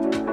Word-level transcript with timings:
¿cómo 0.00 0.27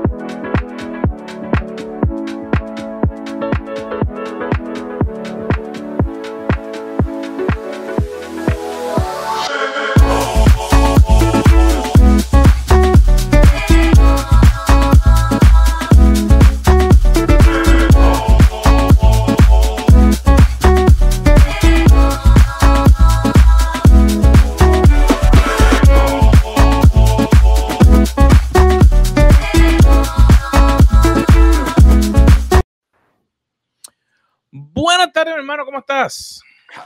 estás? 36.05 36.41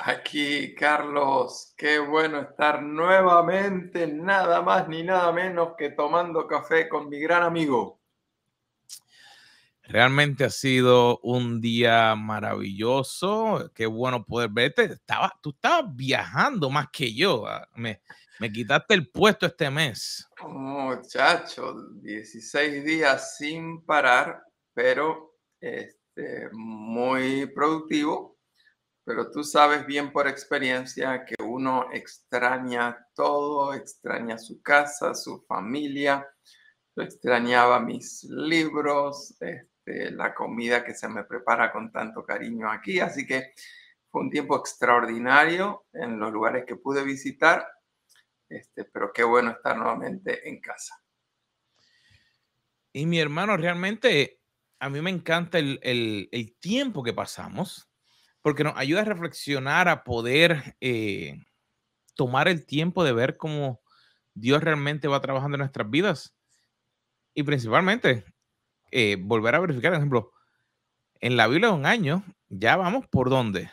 Aquí, 0.05 0.76
Carlos, 0.76 1.73
qué 1.76 2.00
bueno 2.00 2.41
estar 2.41 2.84
nuevamente, 2.84 4.05
nada 4.05 4.62
más 4.62 4.88
ni 4.88 5.04
nada 5.04 5.32
menos 5.32 5.70
que 5.77 5.90
tomando 5.90 6.48
café 6.48 6.88
con 6.88 7.10
mi 7.10 7.20
gran 7.20 7.44
amigo. 7.44 8.00
Realmente 9.84 10.44
ha 10.44 10.52
sido 10.52 11.20
un 11.24 11.60
día 11.60 12.16
maravilloso, 12.16 13.72
qué 13.74 13.88
bueno 13.88 14.24
poder 14.24 14.52
verte. 14.52 14.84
Estaba, 14.84 15.34
tú 15.41 15.49
estabas 15.49 15.96
viajando 15.96 16.70
más 16.70 16.90
que 16.91 17.12
yo, 17.12 17.48
ah, 17.48 17.68
me, 17.74 18.02
me 18.40 18.52
quitaste 18.52 18.94
el 18.94 19.10
puesto 19.10 19.48
este 19.48 19.72
mes. 19.72 20.27
Muchacho, 20.48 21.74
16 22.02 22.86
días 22.86 23.38
sin 23.38 23.84
parar, 23.84 24.44
pero 24.76 25.40
este, 25.60 26.49
muy 26.52 27.48
productivo 27.48 28.38
pero 29.10 29.32
tú 29.32 29.43
sabes 29.43 29.88
bien 29.88 30.12
por 30.12 30.27
experiencia 30.27 31.26
que 31.26 31.34
uno 31.43 31.88
extraña 31.91 33.07
todo, 33.15 33.74
extraña 33.74 34.38
su 34.38 34.62
casa, 34.62 35.15
su 35.15 35.43
familia. 35.48 36.29
Yo 36.96 37.02
extrañaba 37.02 37.80
mis 37.80 38.26
libros, 38.26 39.35
este, 39.40 40.12
la 40.12 40.35
comida 40.35 40.85
que 40.85 40.93
se 40.93 41.10
me 41.10 41.24
prepara 41.24 41.71
con 41.71 41.91
tanto 41.91 42.24
cariño 42.24 42.70
aquí, 42.70 42.99
así 42.99 43.26
que 43.26 43.54
fue 44.12 44.21
un 44.21 44.30
tiempo 44.30 44.55
extraordinario 44.55 45.87
en 45.91 46.20
los 46.20 46.32
lugares 46.32 46.65
que 46.68 46.76
pude 46.76 47.04
visitar, 47.04 47.68
este, 48.48 48.84
pero 48.84 49.12
qué 49.12 49.24
bueno 49.24 49.49
estar 49.49 49.76
nuevamente 49.76 50.48
en 50.48 50.62
casa. 50.62 51.04
Y 52.93 53.07
mi 53.07 53.20
hermano, 53.20 53.57
realmente 53.57 54.43
a 54.77 54.87
mí 54.87 55.02
me 55.02 55.10
encanta 55.10 55.57
el, 55.57 55.80
el 55.82 56.60
tiempo 56.60 57.02
que 57.02 57.13
pasamos 57.13 57.88
porque 58.41 58.63
nos 58.63 58.77
ayuda 58.77 59.01
a 59.01 59.05
reflexionar, 59.05 59.87
a 59.90 60.04
poder 60.04 60.76
eh, 60.82 61.43
tomar 62.15 62.48
el 62.48 62.65
tiempo 62.65 63.04
de 63.04 63.13
ver 63.13 63.37
cómo 63.37 63.81
Dios 64.34 64.63
realmente 64.63 65.07
va 65.07 65.22
trabajando 65.22 65.56
en 65.56 65.59
nuestras 65.59 65.90
vidas. 65.90 66.35
Y 67.34 67.44
principalmente, 67.44 68.25
eh, 68.91 69.18
volver 69.19 69.56
a 69.56 69.59
verificar, 69.59 69.91
por 69.91 69.97
ejemplo, 69.97 70.31
en 71.19 71.38
la 71.38 71.47
Biblia 71.47 71.69
de 71.69 71.75
un 71.75 71.85
año, 71.85 72.23
ya 72.47 72.75
vamos 72.75 73.07
por 73.07 73.29
dónde. 73.29 73.69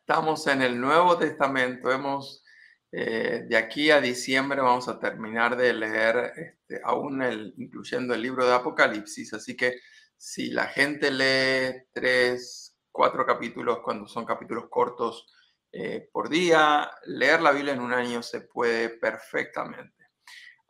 Estamos 0.00 0.46
en 0.46 0.62
el 0.62 0.80
Nuevo 0.80 1.16
Testamento, 1.16 1.90
hemos, 1.90 2.44
eh, 2.92 3.44
de 3.48 3.56
aquí 3.56 3.90
a 3.90 4.00
diciembre 4.00 4.60
vamos 4.60 4.88
a 4.88 4.98
terminar 4.98 5.56
de 5.56 5.72
leer 5.72 6.32
este, 6.36 6.80
aún 6.84 7.22
el, 7.22 7.54
incluyendo 7.56 8.14
el 8.14 8.22
libro 8.22 8.46
de 8.46 8.54
Apocalipsis, 8.54 9.32
así 9.32 9.56
que 9.56 9.80
si 10.16 10.50
la 10.50 10.66
gente 10.66 11.10
lee 11.10 11.82
tres, 11.92 12.69
cuatro 12.90 13.24
capítulos 13.24 13.80
cuando 13.80 14.06
son 14.06 14.24
capítulos 14.24 14.68
cortos 14.68 15.26
eh, 15.72 16.08
por 16.12 16.28
día. 16.28 16.90
Leer 17.04 17.40
la 17.40 17.52
Biblia 17.52 17.74
en 17.74 17.80
un 17.80 17.92
año 17.92 18.22
se 18.22 18.42
puede 18.42 18.90
perfectamente. 18.90 20.08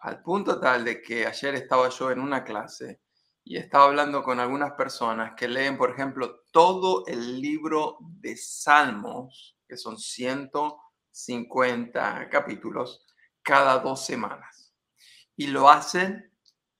Al 0.00 0.22
punto 0.22 0.60
tal 0.60 0.84
de 0.84 1.02
que 1.02 1.26
ayer 1.26 1.54
estaba 1.54 1.88
yo 1.88 2.10
en 2.10 2.20
una 2.20 2.44
clase 2.44 3.00
y 3.44 3.56
estaba 3.56 3.84
hablando 3.84 4.22
con 4.22 4.40
algunas 4.40 4.72
personas 4.72 5.32
que 5.36 5.48
leen, 5.48 5.76
por 5.76 5.90
ejemplo, 5.90 6.44
todo 6.52 7.04
el 7.06 7.40
libro 7.40 7.98
de 8.00 8.36
Salmos, 8.36 9.58
que 9.66 9.76
son 9.76 9.98
150 9.98 12.28
capítulos, 12.30 13.06
cada 13.42 13.78
dos 13.78 14.04
semanas. 14.04 14.74
Y 15.36 15.48
lo 15.48 15.68
hacen 15.68 16.32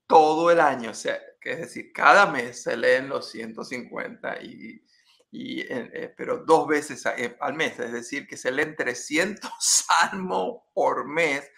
todo 0.07 0.51
el 0.51 0.61
año, 0.61 0.91
o 0.91 0.95
sea, 0.95 1.19
que 1.41 1.53
es 1.53 1.61
decir, 1.61 1.93
cada 1.93 2.27
mes 2.27 2.63
se 2.63 2.77
leen 2.77 3.09
los 3.09 3.31
150 3.31 4.43
y 4.43 4.85
y, 5.33 5.61
eh, 5.61 6.13
pero 6.17 6.39
dos 6.39 6.67
veces 6.67 7.05
eh, 7.17 7.37
al 7.41 7.55
mes, 7.55 7.79
es 7.79 7.93
decir, 7.93 8.27
que 8.27 8.37
se 8.37 8.51
leen 8.51 8.75
300 8.75 9.51
salmos 9.61 10.63
por 10.75 11.07
mes. 11.07 11.49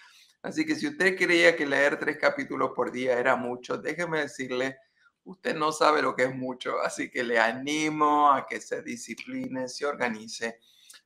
Así 0.42 0.66
que 0.66 0.74
si 0.74 0.88
usted 0.88 1.16
creía 1.16 1.56
que 1.56 1.66
leer 1.66 1.98
tres 1.98 2.18
capítulos 2.18 2.72
por 2.74 2.90
día 2.90 3.18
era 3.18 3.36
mucho, 3.36 3.78
déjeme 3.78 4.20
decirle, 4.20 4.76
usted 5.24 5.54
no 5.54 5.72
sabe 5.72 6.02
lo 6.02 6.14
que 6.16 6.24
es 6.24 6.34
mucho, 6.34 6.80
así 6.80 7.10
que 7.10 7.22
le 7.22 7.38
animo 7.38 8.32
a 8.32 8.46
que 8.46 8.60
se 8.60 8.82
discipline, 8.82 9.68
se 9.68 9.86
organice. 9.86 10.58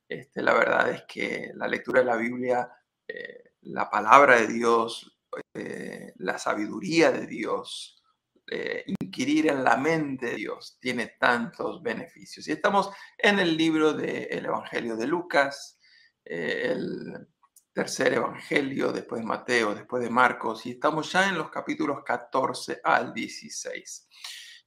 Este, 0.09 0.41
la 0.41 0.53
verdad 0.53 0.89
es 0.89 1.03
que 1.03 1.51
la 1.53 1.67
lectura 1.67 1.99
de 1.99 2.05
la 2.05 2.15
Biblia, 2.15 2.69
eh, 3.07 3.51
la 3.61 3.89
palabra 3.89 4.41
de 4.41 4.47
Dios, 4.47 5.13
la 6.15 6.39
sabiduría 6.39 7.11
de 7.11 7.27
Dios, 7.27 7.96
eh, 8.49 8.83
inquirir 9.01 9.47
en 9.47 9.63
la 9.63 9.75
mente 9.75 10.27
de 10.27 10.35
Dios 10.35 10.77
tiene 10.79 11.15
tantos 11.19 11.81
beneficios. 11.83 12.47
Y 12.47 12.53
estamos 12.53 12.89
en 13.17 13.39
el 13.39 13.57
libro 13.57 13.93
del 13.93 14.45
Evangelio 14.45 14.95
de 14.95 15.07
Lucas, 15.07 15.79
eh, 16.23 16.71
el 16.71 17.27
tercer 17.73 18.13
Evangelio, 18.13 18.91
después 18.91 19.21
de 19.21 19.27
Mateo, 19.27 19.75
después 19.75 20.01
de 20.01 20.09
Marcos, 20.09 20.65
y 20.65 20.71
estamos 20.71 21.11
ya 21.11 21.27
en 21.27 21.37
los 21.37 21.49
capítulos 21.49 22.03
14 22.05 22.79
al 22.83 23.13
16. 23.13 24.07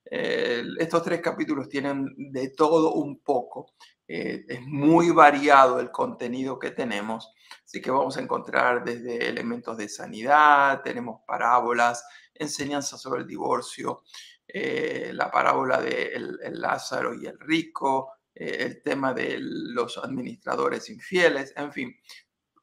Estos 0.05 1.03
tres 1.03 1.21
capítulos 1.21 1.69
tienen 1.69 2.15
de 2.33 2.49
todo 2.51 2.95
un 2.95 3.21
poco. 3.21 3.75
Eh, 4.13 4.45
es 4.49 4.61
muy 4.67 5.11
variado 5.11 5.79
el 5.79 5.93
contenido 5.93 6.59
que 6.59 6.73
tenemos, 6.73 7.33
así 7.65 7.81
que 7.81 7.93
vamos 7.93 8.17
a 8.17 8.21
encontrar 8.21 8.85
desde 8.85 9.29
elementos 9.29 9.77
de 9.77 9.89
sanidad, 9.89 10.83
tenemos 10.83 11.21
parábolas, 11.25 12.05
enseñanza 12.35 12.99
sobre 12.99 13.21
el 13.21 13.29
divorcio, 13.29 14.03
eh, 14.49 15.13
la 15.15 15.31
parábola 15.31 15.81
de 15.81 16.13
Lázaro 16.51 17.15
y 17.15 17.27
el 17.27 17.39
rico, 17.39 18.15
eh, 18.35 18.57
el 18.61 18.83
tema 18.83 19.15
de 19.15 19.37
los 19.39 19.97
administradores 19.99 20.91
infieles, 20.91 21.53
en 21.57 21.73
fin, 21.73 21.97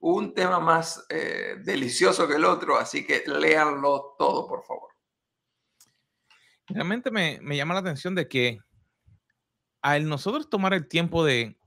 un 0.01 0.33
tema 0.33 0.59
más 0.59 1.05
eh, 1.07 1.55
delicioso 1.63 2.27
que 2.27 2.35
el 2.35 2.43
otro, 2.43 2.77
así 2.77 3.05
que 3.05 3.23
léanlo 3.25 4.15
todo, 4.17 4.45
por 4.47 4.65
favor. 4.65 4.96
Realmente 6.67 7.11
me, 7.11 7.39
me 7.41 7.55
llama 7.55 7.73
la 7.73 7.79
atención 7.81 8.15
de 8.15 8.27
que 8.27 8.59
al 9.81 10.07
nosotros 10.07 10.49
tomar 10.49 10.73
el 10.73 10.87
tiempo 10.87 11.23
de 11.23 11.57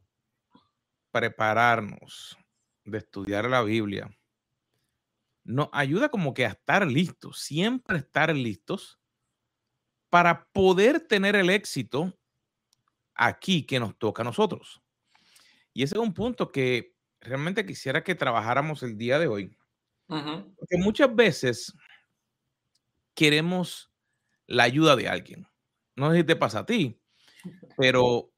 prepararnos, 1.11 2.37
de 2.85 2.99
estudiar 2.99 3.49
la 3.49 3.63
Biblia, 3.63 4.11
nos 5.45 5.69
ayuda 5.73 6.09
como 6.11 6.35
que 6.35 6.45
a 6.45 6.51
estar 6.51 6.87
listos, 6.87 7.41
siempre 7.41 7.99
estar 7.99 8.35
listos 8.35 8.99
para 10.11 10.45
poder 10.53 11.01
tener 11.01 11.37
el 11.37 11.51
éxito 11.51 12.19
aquí 13.15 13.65
que 13.65 13.81
nos 13.81 13.97
toca 13.99 14.23
a 14.23 14.25
nosotros. 14.25 14.83
Y 15.73 15.83
ese 15.83 15.97
es 15.97 16.01
un 16.01 16.15
punto 16.15 16.51
que 16.51 16.95
realmente 17.21 17.67
quisiera 17.67 18.03
que 18.03 18.15
trabajáramos 18.15 18.83
el 18.83 18.97
día 18.97 19.19
de 19.19 19.29
hoy. 19.29 19.57
Porque 20.57 20.77
muchas 20.79 21.15
veces 21.15 21.73
queremos 23.15 23.90
la 24.51 24.65
ayuda 24.65 24.97
de 24.97 25.09
alguien. 25.09 25.47
No 25.97 26.11
sé 26.11 26.19
si 26.19 26.25
te 26.25 26.37
pasa 26.37 26.61
a 26.61 26.67
ti, 26.67 27.01
pero 27.79 28.33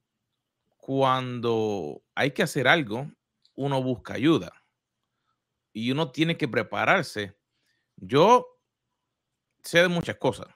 cuando 0.77 2.05
hay 2.15 2.33
que 2.33 2.43
hacer 2.43 2.69
algo, 2.69 3.11
uno 3.55 3.83
busca 3.83 4.15
ayuda 4.15 4.53
y 5.73 5.91
uno 5.91 6.11
tiene 6.13 6.37
que 6.37 6.49
prepararse. 6.49 7.37
Yo 7.97 8.47
sé 9.63 9.81
de 9.81 9.89
muchas 9.89 10.17
cosas, 10.17 10.49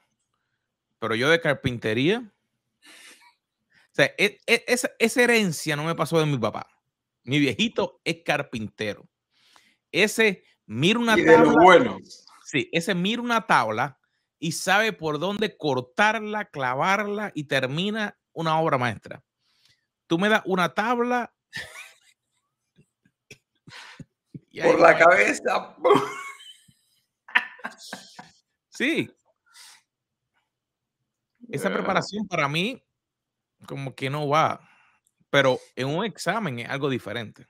pero 0.98 1.14
yo 1.14 1.30
de 1.30 1.40
carpintería, 1.40 2.32
o 2.84 3.94
sea, 3.96 4.12
e, 4.18 4.38
e, 4.46 4.64
esa, 4.66 5.22
herencia 5.22 5.74
no 5.74 5.84
me 5.84 5.94
pasó 5.94 6.18
de 6.20 6.26
mi 6.26 6.36
papá. 6.36 6.68
Mi 7.24 7.38
viejito 7.38 8.00
es 8.04 8.22
carpintero. 8.24 9.08
Ese 9.90 10.44
mira 10.66 10.98
una 10.98 11.16
tabla. 11.16 11.98
Sí, 12.44 12.68
ese 12.72 12.94
mira 12.94 13.22
una 13.22 13.46
tabla 13.46 13.98
y 14.38 14.52
sabe 14.52 14.92
por 14.92 15.18
dónde 15.18 15.56
cortarla, 15.56 16.44
clavarla 16.46 17.32
y 17.34 17.44
termina 17.44 18.18
una 18.32 18.60
obra 18.60 18.78
maestra. 18.78 19.22
Tú 20.06 20.18
me 20.18 20.28
das 20.28 20.42
una 20.44 20.72
tabla 20.72 21.34
por 24.62 24.80
la 24.80 24.98
cabeza. 24.98 25.76
Sí. 28.70 29.10
esa 31.48 31.72
preparación 31.72 32.28
para 32.28 32.46
mí 32.46 32.84
como 33.66 33.94
que 33.94 34.10
no 34.10 34.28
va, 34.28 34.60
pero 35.30 35.58
en 35.74 35.88
un 35.88 36.04
examen 36.04 36.58
es 36.58 36.68
algo 36.68 36.90
diferente. 36.90 37.46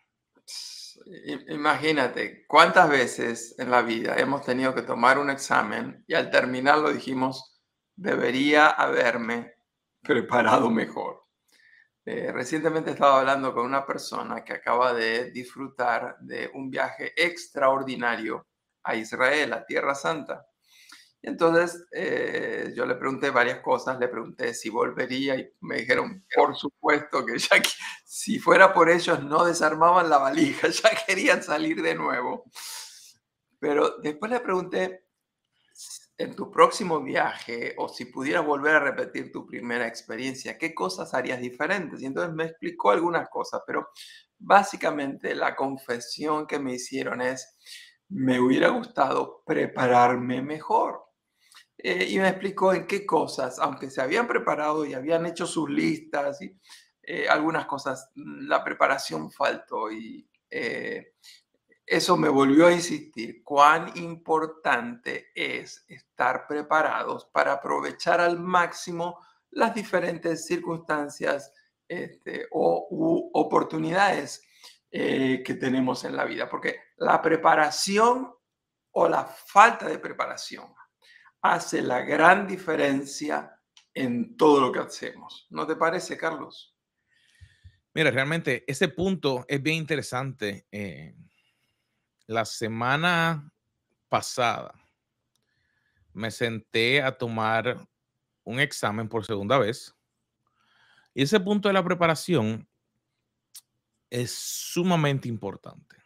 Imagínate, 1.48 2.44
¿cuántas 2.46 2.88
veces 2.88 3.54
en 3.58 3.70
la 3.70 3.82
vida 3.82 4.16
hemos 4.16 4.42
tenido 4.44 4.74
que 4.74 4.82
tomar 4.82 5.18
un 5.18 5.30
examen 5.30 6.04
y 6.06 6.14
al 6.14 6.30
terminarlo 6.30 6.92
dijimos, 6.92 7.60
debería 7.94 8.68
haberme 8.68 9.54
preparado 10.02 10.70
mejor? 10.70 11.24
Eh, 12.04 12.30
recientemente 12.32 12.92
estaba 12.92 13.18
hablando 13.18 13.52
con 13.52 13.66
una 13.66 13.84
persona 13.84 14.44
que 14.44 14.52
acaba 14.52 14.94
de 14.94 15.32
disfrutar 15.32 16.16
de 16.20 16.50
un 16.54 16.70
viaje 16.70 17.12
extraordinario 17.16 18.46
a 18.84 18.94
Israel, 18.94 19.52
a 19.52 19.66
Tierra 19.66 19.94
Santa. 19.94 20.46
Y 21.26 21.30
entonces 21.30 21.84
eh, 21.90 22.72
yo 22.76 22.86
le 22.86 22.94
pregunté 22.94 23.30
varias 23.30 23.58
cosas, 23.58 23.98
le 23.98 24.06
pregunté 24.06 24.54
si 24.54 24.70
volvería 24.70 25.34
y 25.34 25.50
me 25.60 25.78
dijeron, 25.78 26.24
por 26.32 26.54
supuesto 26.56 27.26
que 27.26 27.36
ya 27.36 27.60
si 28.04 28.38
fuera 28.38 28.72
por 28.72 28.88
ellos 28.88 29.24
no 29.24 29.44
desarmaban 29.44 30.08
la 30.08 30.18
valija, 30.18 30.68
ya 30.68 30.90
querían 31.04 31.42
salir 31.42 31.82
de 31.82 31.96
nuevo. 31.96 32.44
Pero 33.58 33.98
después 33.98 34.30
le 34.30 34.38
pregunté, 34.38 35.06
en 36.18 36.34
tu 36.34 36.50
próximo 36.50 37.02
viaje 37.02 37.74
o 37.76 37.88
si 37.88 38.06
pudieras 38.06 38.46
volver 38.46 38.76
a 38.76 38.80
repetir 38.80 39.32
tu 39.32 39.46
primera 39.46 39.86
experiencia, 39.86 40.56
¿qué 40.56 40.74
cosas 40.74 41.12
harías 41.12 41.40
diferentes? 41.40 42.00
Y 42.00 42.06
entonces 42.06 42.34
me 42.34 42.44
explicó 42.44 42.90
algunas 42.92 43.28
cosas, 43.28 43.62
pero 43.66 43.88
básicamente 44.38 45.34
la 45.34 45.56
confesión 45.56 46.46
que 46.46 46.58
me 46.58 46.74
hicieron 46.74 47.20
es, 47.20 47.56
me 48.08 48.40
hubiera 48.40 48.68
gustado 48.68 49.42
prepararme 49.44 50.40
mejor. 50.40 51.05
Eh, 51.88 52.04
y 52.10 52.18
me 52.18 52.28
explicó 52.28 52.74
en 52.74 52.84
qué 52.84 53.06
cosas, 53.06 53.60
aunque 53.60 53.90
se 53.90 54.02
habían 54.02 54.26
preparado 54.26 54.84
y 54.84 54.92
habían 54.92 55.24
hecho 55.24 55.46
sus 55.46 55.70
listas, 55.70 56.42
y 56.42 56.52
eh, 57.00 57.28
algunas 57.28 57.66
cosas, 57.66 58.10
la 58.16 58.64
preparación 58.64 59.30
faltó 59.30 59.92
y 59.92 60.28
eh, 60.50 61.12
eso 61.86 62.16
me 62.16 62.28
volvió 62.28 62.66
a 62.66 62.72
insistir 62.72 63.44
cuán 63.44 63.96
importante 63.98 65.28
es 65.32 65.84
estar 65.86 66.48
preparados 66.48 67.26
para 67.26 67.52
aprovechar 67.52 68.20
al 68.20 68.40
máximo 68.40 69.24
las 69.50 69.72
diferentes 69.72 70.44
circunstancias 70.44 71.52
este, 71.86 72.48
o 72.50 73.30
oportunidades 73.32 74.42
eh, 74.90 75.40
que 75.46 75.54
tenemos 75.54 76.02
en 76.02 76.16
la 76.16 76.24
vida, 76.24 76.48
porque 76.48 76.80
la 76.96 77.22
preparación 77.22 78.34
o 78.90 79.08
la 79.08 79.24
falta 79.24 79.86
de 79.86 80.00
preparación 80.00 80.74
hace 81.52 81.82
la 81.82 82.00
gran 82.00 82.46
diferencia 82.46 83.58
en 83.94 84.36
todo 84.36 84.60
lo 84.60 84.72
que 84.72 84.80
hacemos. 84.80 85.46
¿No 85.50 85.66
te 85.66 85.76
parece, 85.76 86.16
Carlos? 86.16 86.74
Mira, 87.94 88.10
realmente 88.10 88.64
ese 88.66 88.88
punto 88.88 89.44
es 89.48 89.62
bien 89.62 89.76
interesante. 89.76 90.66
Eh, 90.70 91.14
la 92.26 92.44
semana 92.44 93.50
pasada 94.08 94.74
me 96.12 96.30
senté 96.30 97.02
a 97.02 97.16
tomar 97.16 97.88
un 98.44 98.60
examen 98.60 99.08
por 99.08 99.24
segunda 99.24 99.58
vez. 99.58 99.94
Y 101.14 101.22
ese 101.22 101.40
punto 101.40 101.68
de 101.68 101.72
la 101.72 101.84
preparación 101.84 102.68
es 104.10 104.30
sumamente 104.30 105.28
importante. 105.28 105.96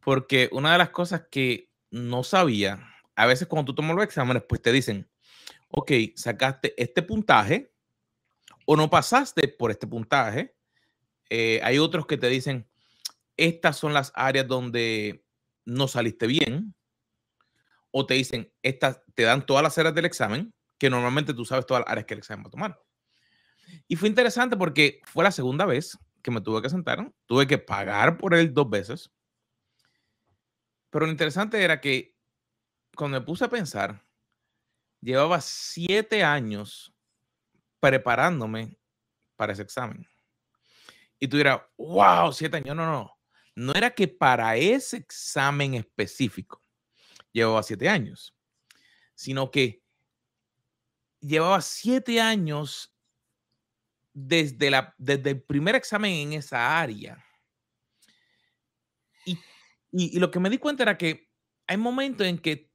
Porque 0.00 0.48
una 0.52 0.72
de 0.72 0.78
las 0.78 0.90
cosas 0.90 1.24
que 1.30 1.70
no 1.90 2.22
sabía, 2.22 2.89
a 3.20 3.26
veces 3.26 3.46
cuando 3.46 3.66
tú 3.66 3.74
tomas 3.74 3.94
los 3.94 4.04
exámenes, 4.04 4.42
pues 4.48 4.62
te 4.62 4.72
dicen, 4.72 5.06
ok, 5.68 5.92
sacaste 6.16 6.74
este 6.82 7.02
puntaje 7.02 7.70
o 8.64 8.76
no 8.76 8.88
pasaste 8.88 9.46
por 9.46 9.70
este 9.70 9.86
puntaje. 9.86 10.56
Eh, 11.28 11.60
hay 11.62 11.78
otros 11.78 12.06
que 12.06 12.16
te 12.16 12.28
dicen, 12.28 12.66
estas 13.36 13.76
son 13.76 13.92
las 13.92 14.10
áreas 14.14 14.48
donde 14.48 15.22
no 15.66 15.86
saliste 15.86 16.26
bien, 16.26 16.74
o 17.90 18.06
te 18.06 18.14
dicen, 18.14 18.50
estas 18.62 19.02
te 19.14 19.24
dan 19.24 19.44
todas 19.44 19.62
las 19.62 19.76
áreas 19.76 19.94
del 19.94 20.06
examen, 20.06 20.54
que 20.78 20.88
normalmente 20.88 21.34
tú 21.34 21.44
sabes 21.44 21.66
todas 21.66 21.82
las 21.82 21.92
áreas 21.92 22.06
que 22.06 22.14
el 22.14 22.20
examen 22.20 22.46
va 22.46 22.48
a 22.48 22.52
tomar. 22.52 22.82
Y 23.86 23.96
fue 23.96 24.08
interesante 24.08 24.56
porque 24.56 25.02
fue 25.04 25.24
la 25.24 25.30
segunda 25.30 25.66
vez 25.66 25.98
que 26.22 26.30
me 26.30 26.40
tuve 26.40 26.62
que 26.62 26.70
sentar, 26.70 27.12
tuve 27.26 27.46
que 27.46 27.58
pagar 27.58 28.16
por 28.16 28.34
él 28.34 28.54
dos 28.54 28.70
veces. 28.70 29.10
Pero 30.88 31.04
lo 31.04 31.12
interesante 31.12 31.62
era 31.62 31.82
que 31.82 32.09
cuando 32.96 33.20
me 33.20 33.26
puse 33.26 33.44
a 33.44 33.48
pensar, 33.48 34.04
llevaba 35.00 35.40
siete 35.40 36.22
años 36.22 36.92
preparándome 37.80 38.78
para 39.36 39.52
ese 39.52 39.62
examen. 39.62 40.06
Y 41.18 41.28
tú 41.28 41.36
dirás, 41.36 41.60
wow, 41.76 42.32
siete 42.32 42.58
años. 42.58 42.76
No, 42.76 42.86
no, 42.86 42.92
no 42.92 43.20
no 43.60 43.74
era 43.74 43.90
que 43.90 44.08
para 44.08 44.56
ese 44.56 44.96
examen 44.96 45.74
específico 45.74 46.62
llevaba 47.30 47.62
siete 47.62 47.88
años, 47.88 48.34
sino 49.14 49.50
que 49.50 49.82
llevaba 51.20 51.60
siete 51.60 52.20
años 52.20 52.94
desde, 54.14 54.70
la, 54.70 54.94
desde 54.96 55.30
el 55.30 55.42
primer 55.42 55.74
examen 55.74 56.12
en 56.12 56.32
esa 56.32 56.80
área. 56.80 57.22
Y, 59.26 59.38
y, 59.92 60.18
lo 60.18 60.30
que 60.30 60.40
me 60.40 60.48
di 60.48 60.56
cuenta 60.56 60.82
era 60.82 60.96
que 60.96 61.28
hay 61.66 61.76
momentos 61.76 62.26
en 62.26 62.38
que 62.38 62.69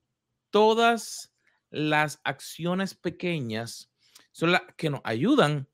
todas 0.56 1.36
las 1.70 2.22
acciones 2.24 2.94
pequeñas 2.94 3.92
son 4.32 4.54
las 4.54 4.62
que 4.78 4.90
nos 4.90 5.02
ayudan 5.04 5.68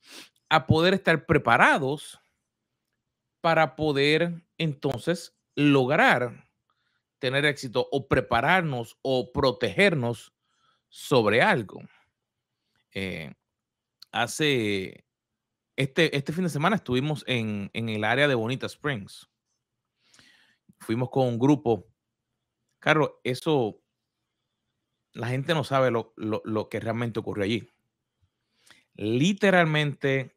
a 0.50 0.66
poder 0.66 0.95
estar 0.95 1.28
preparados 1.28 2.19
para 3.42 3.75
poder 3.75 4.44
entonces 4.57 5.38
lograr 5.54 6.50
tener 7.19 7.45
éxito 7.45 7.88
o 7.92 8.07
prepararnos 8.07 8.98
o 9.04 9.31
protegernos 9.31 10.33
sobre 10.89 11.44
algo. 11.44 11.83
Eh, 12.95 13.36
hace 14.12 15.06
este, 15.75 16.18
este 16.18 16.33
fin 16.33 16.45
de 16.45 16.50
semana 16.50 16.78
estuvimos 16.78 17.24
en, 17.28 17.69
el 17.74 18.04
área 18.04 18.28
de 18.28 18.33
Bonita 18.33 18.66
Springs. 18.66 19.30
Fuimos 20.80 21.12
con 21.12 21.28
un 21.28 21.38
grupo. 21.38 21.86
Carlos, 22.80 23.12
eso 23.24 23.81
la 25.13 25.27
gente 25.27 25.53
no 25.53 25.63
sabe 25.63 25.91
lo, 25.91 26.13
lo 26.15 26.69
que 26.69 26.79
realmente 26.79 27.19
ocurrió 27.19 27.43
allí. 27.43 27.69
Literalmente 28.95 30.35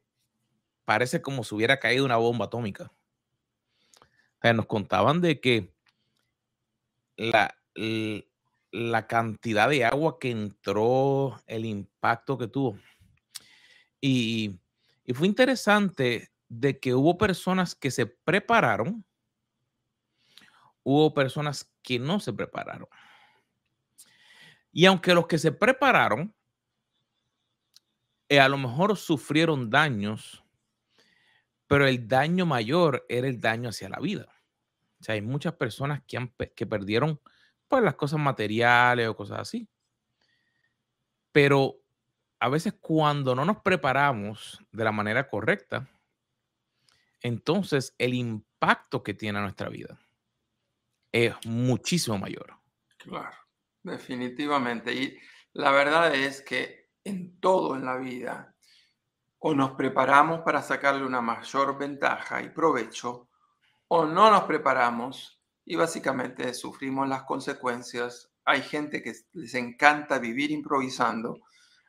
parece 0.85 1.21
como 1.21 1.43
si 1.43 1.55
hubiera 1.55 1.79
caído 1.79 2.05
una 2.05 2.17
bomba 2.17 2.45
atómica 2.45 2.91
nos 4.53 4.65
contaban 4.65 5.21
de 5.21 5.39
que 5.39 5.73
la, 7.17 7.55
la 8.71 9.07
cantidad 9.07 9.69
de 9.69 9.85
agua 9.85 10.19
que 10.19 10.31
entró, 10.31 11.41
el 11.47 11.65
impacto 11.65 12.37
que 12.37 12.47
tuvo. 12.47 12.77
Y, 14.01 14.59
y 15.05 15.13
fue 15.13 15.27
interesante 15.27 16.31
de 16.47 16.79
que 16.79 16.93
hubo 16.93 17.17
personas 17.17 17.73
que 17.73 17.89
se 17.89 18.05
prepararon, 18.05 19.03
hubo 20.83 21.13
personas 21.13 21.73
que 21.81 21.97
no 21.99 22.19
se 22.19 22.33
prepararon. 22.33 22.87
Y 24.75 24.85
aunque 24.85 25.15
los 25.15 25.25
que 25.25 25.39
se 25.39 25.51
prepararon, 25.51 26.35
eh, 28.29 28.39
a 28.39 28.47
lo 28.47 28.59
mejor 28.59 28.95
sufrieron 28.95 29.71
daños, 29.71 30.43
pero 31.65 31.87
el 31.87 32.07
daño 32.07 32.45
mayor 32.45 33.07
era 33.09 33.27
el 33.27 33.39
daño 33.39 33.69
hacia 33.69 33.89
la 33.89 33.99
vida 33.99 34.35
hay 35.13 35.21
muchas 35.21 35.53
personas 35.53 36.01
que, 36.07 36.17
han, 36.17 36.33
que 36.55 36.65
perdieron 36.65 37.19
pues, 37.67 37.83
las 37.83 37.95
cosas 37.95 38.19
materiales 38.19 39.07
o 39.07 39.15
cosas 39.15 39.39
así. 39.39 39.67
Pero 41.31 41.75
a 42.39 42.49
veces 42.49 42.73
cuando 42.79 43.35
no 43.35 43.45
nos 43.45 43.57
preparamos 43.61 44.61
de 44.71 44.83
la 44.83 44.91
manera 44.91 45.27
correcta, 45.27 45.89
entonces 47.21 47.93
el 47.97 48.13
impacto 48.13 49.03
que 49.03 49.13
tiene 49.13 49.41
nuestra 49.41 49.69
vida 49.69 49.99
es 51.11 51.33
muchísimo 51.45 52.17
mayor. 52.17 52.57
Claro, 52.97 53.35
definitivamente. 53.85 54.93
Y 54.93 55.17
la 55.53 55.71
verdad 55.71 56.13
es 56.13 56.41
que 56.41 56.89
en 57.03 57.39
todo 57.39 57.75
en 57.75 57.85
la 57.85 57.97
vida, 57.97 58.55
o 59.39 59.53
nos 59.53 59.71
preparamos 59.71 60.41
para 60.41 60.61
sacarle 60.61 61.05
una 61.05 61.21
mayor 61.21 61.77
ventaja 61.77 62.41
y 62.41 62.49
provecho, 62.49 63.29
o 63.87 64.05
no 64.05 64.31
nos 64.31 64.43
preparamos 64.43 65.39
y 65.63 65.75
básicamente 65.75 66.53
sufrimos 66.53 67.07
las 67.07 67.23
consecuencias. 67.23 68.31
Hay 68.43 68.61
gente 68.61 69.03
que 69.03 69.13
les 69.33 69.53
encanta 69.53 70.17
vivir 70.17 70.51
improvisando. 70.51 71.39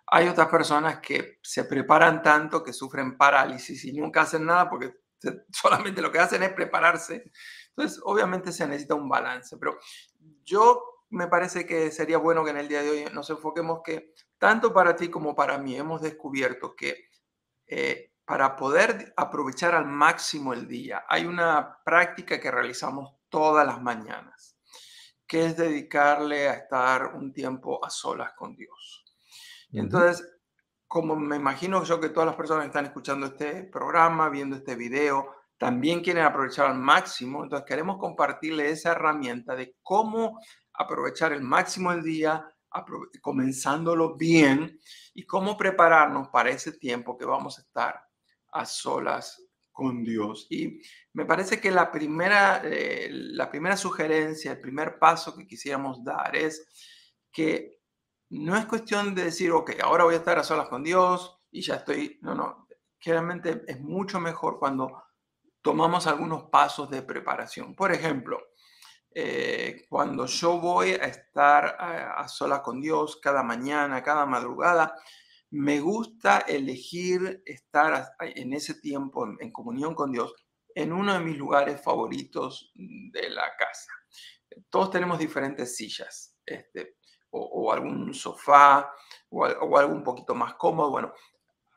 Hay 0.08 0.28
otras 0.28 0.48
personas 0.48 1.00
que 1.00 1.38
se 1.42 1.64
preparan 1.64 2.22
tanto 2.22 2.62
que 2.62 2.72
sufren 2.72 3.16
parálisis 3.16 3.84
y 3.84 3.92
nunca 3.92 4.22
hacen 4.22 4.44
nada 4.44 4.68
porque 4.68 4.92
solamente 5.50 6.02
lo 6.02 6.12
que 6.12 6.18
hacen 6.18 6.42
es 6.42 6.52
prepararse. 6.52 7.32
Entonces, 7.70 8.00
obviamente 8.04 8.52
se 8.52 8.66
necesita 8.66 8.94
un 8.94 9.08
balance, 9.08 9.56
pero 9.56 9.78
yo 10.44 10.95
me 11.10 11.28
parece 11.28 11.66
que 11.66 11.90
sería 11.90 12.18
bueno 12.18 12.44
que 12.44 12.50
en 12.50 12.58
el 12.58 12.68
día 12.68 12.82
de 12.82 12.90
hoy 12.90 13.04
nos 13.12 13.30
enfoquemos 13.30 13.80
que 13.84 14.14
tanto 14.38 14.72
para 14.72 14.96
ti 14.96 15.08
como 15.08 15.34
para 15.34 15.58
mí 15.58 15.76
hemos 15.76 16.02
descubierto 16.02 16.74
que 16.74 17.08
eh, 17.66 18.12
para 18.24 18.56
poder 18.56 19.14
aprovechar 19.16 19.74
al 19.74 19.86
máximo 19.86 20.52
el 20.52 20.66
día, 20.66 21.04
hay 21.08 21.26
una 21.26 21.78
práctica 21.84 22.40
que 22.40 22.50
realizamos 22.50 23.14
todas 23.28 23.64
las 23.64 23.80
mañanas, 23.80 24.58
que 25.26 25.46
es 25.46 25.56
dedicarle 25.56 26.48
a 26.48 26.54
estar 26.54 27.14
un 27.14 27.32
tiempo 27.32 27.84
a 27.84 27.88
solas 27.88 28.32
con 28.32 28.56
Dios. 28.56 29.04
Entonces, 29.72 30.28
como 30.88 31.14
me 31.14 31.36
imagino 31.36 31.84
yo 31.84 32.00
que 32.00 32.08
todas 32.08 32.26
las 32.26 32.36
personas 32.36 32.64
que 32.64 32.68
están 32.68 32.86
escuchando 32.86 33.26
este 33.26 33.62
programa, 33.64 34.28
viendo 34.28 34.56
este 34.56 34.74
video, 34.74 35.32
también 35.56 36.02
quieren 36.02 36.24
aprovechar 36.24 36.66
al 36.66 36.78
máximo, 36.78 37.44
entonces 37.44 37.66
queremos 37.66 37.98
compartirle 37.98 38.70
esa 38.70 38.92
herramienta 38.92 39.54
de 39.54 39.76
cómo 39.82 40.40
aprovechar 40.78 41.32
el 41.32 41.42
máximo 41.42 41.92
el 41.92 42.02
día, 42.02 42.52
comenzándolo 43.22 44.16
bien 44.16 44.78
y 45.14 45.24
cómo 45.24 45.56
prepararnos 45.56 46.28
para 46.28 46.50
ese 46.50 46.72
tiempo 46.72 47.16
que 47.16 47.24
vamos 47.24 47.58
a 47.58 47.62
estar 47.62 48.02
a 48.52 48.64
solas 48.64 49.42
con 49.72 50.04
Dios. 50.04 50.46
Y 50.50 50.80
me 51.12 51.24
parece 51.24 51.60
que 51.60 51.70
la 51.70 51.90
primera, 51.90 52.62
eh, 52.64 53.08
la 53.10 53.50
primera 53.50 53.76
sugerencia, 53.76 54.52
el 54.52 54.60
primer 54.60 54.98
paso 54.98 55.36
que 55.36 55.46
quisiéramos 55.46 56.02
dar 56.02 56.34
es 56.34 56.66
que 57.30 57.80
no 58.30 58.56
es 58.56 58.66
cuestión 58.66 59.14
de 59.14 59.24
decir, 59.24 59.52
ok, 59.52 59.72
ahora 59.82 60.04
voy 60.04 60.14
a 60.14 60.18
estar 60.18 60.38
a 60.38 60.42
solas 60.44 60.68
con 60.68 60.82
Dios 60.82 61.38
y 61.50 61.60
ya 61.60 61.76
estoy, 61.76 62.18
no, 62.22 62.34
no, 62.34 62.66
claramente 62.98 63.62
es 63.66 63.80
mucho 63.80 64.18
mejor 64.18 64.58
cuando 64.58 65.02
tomamos 65.62 66.06
algunos 66.06 66.44
pasos 66.44 66.90
de 66.90 67.02
preparación. 67.02 67.74
Por 67.74 67.92
ejemplo, 67.92 68.38
eh, 69.18 69.86
cuando 69.88 70.26
yo 70.26 70.60
voy 70.60 70.90
a 70.90 71.06
estar 71.06 71.74
a, 71.80 72.28
solas 72.28 72.60
con 72.60 72.82
Dios 72.82 73.16
cada 73.16 73.42
mañana, 73.42 74.02
cada 74.02 74.26
madrugada, 74.26 74.94
me 75.52 75.80
gusta 75.80 76.40
elegir 76.40 77.42
estar 77.46 78.10
en 78.20 78.52
ese 78.52 78.74
tiempo 78.74 79.26
en, 79.40 79.50
comunión 79.52 79.94
con 79.94 80.12
Dios 80.12 80.34
en 80.74 80.92
uno 80.92 81.14
de 81.14 81.20
mis 81.20 81.38
lugares 81.38 81.80
favoritos 81.82 82.70
de 82.74 83.30
la 83.30 83.56
casa. 83.58 83.90
Todos 84.68 84.90
tenemos 84.90 85.18
diferentes 85.18 85.74
sillas. 85.74 86.36
Este, 86.44 86.96
o, 87.30 87.72
algún 87.72 88.12
sofá 88.12 88.92
o, 89.30 89.46
algo 89.78 89.94
un 89.94 90.04
poquito 90.04 90.34
más 90.34 90.56
cómodo. 90.56 90.90
Bueno, 90.90 91.14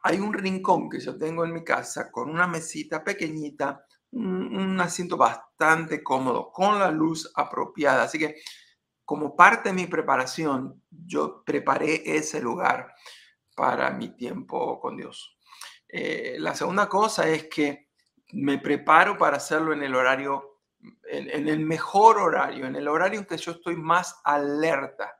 hay 0.04 0.20
un 0.20 0.34
rincón 0.34 0.90
que 0.90 1.00
yo 1.00 1.18
tengo 1.18 1.46
en 1.46 1.54
mi 1.54 1.64
casa 1.64 2.12
con 2.12 2.30
una 2.30 2.48
mesita 2.48 3.02
pequeñita, 3.02 3.86
un, 4.12 4.80
asiento 4.80 5.18
bastante 5.18 6.04
cómodo, 6.04 6.52
con 6.52 6.80
la 6.80 6.92
luz 6.92 7.32
apropiada. 7.36 8.04
Así 8.04 8.18
que 8.18 8.38
como 9.06 9.36
parte 9.36 9.70
de 9.70 9.76
mi 9.76 9.88
preparación, 9.88 10.84
yo 10.90 11.44
preparé 11.44 12.04
ese 12.06 12.42
lugar 12.42 12.94
para 13.56 13.92
mi 13.92 14.16
tiempo 14.16 14.80
con 14.80 14.98
Dios. 14.98 15.38
Eh, 15.88 16.38
la 16.40 16.56
segunda 16.56 16.88
cosa 16.88 17.28
es 17.28 17.46
que 17.46 17.90
me 18.32 18.60
preparo 18.60 19.18
para 19.18 19.38
hacerlo 19.38 19.74
en 19.74 19.84
el 19.84 19.96
horario, 19.96 20.62
en, 21.10 21.48
el 21.48 21.60
mejor 21.60 22.20
horario, 22.20 22.68
en 22.68 22.76
el 22.76 22.88
horario 22.88 23.20
en 23.20 23.26
que 23.26 23.38
yo 23.38 23.54
estoy 23.54 23.76
más 23.76 24.22
alerta. 24.24 25.20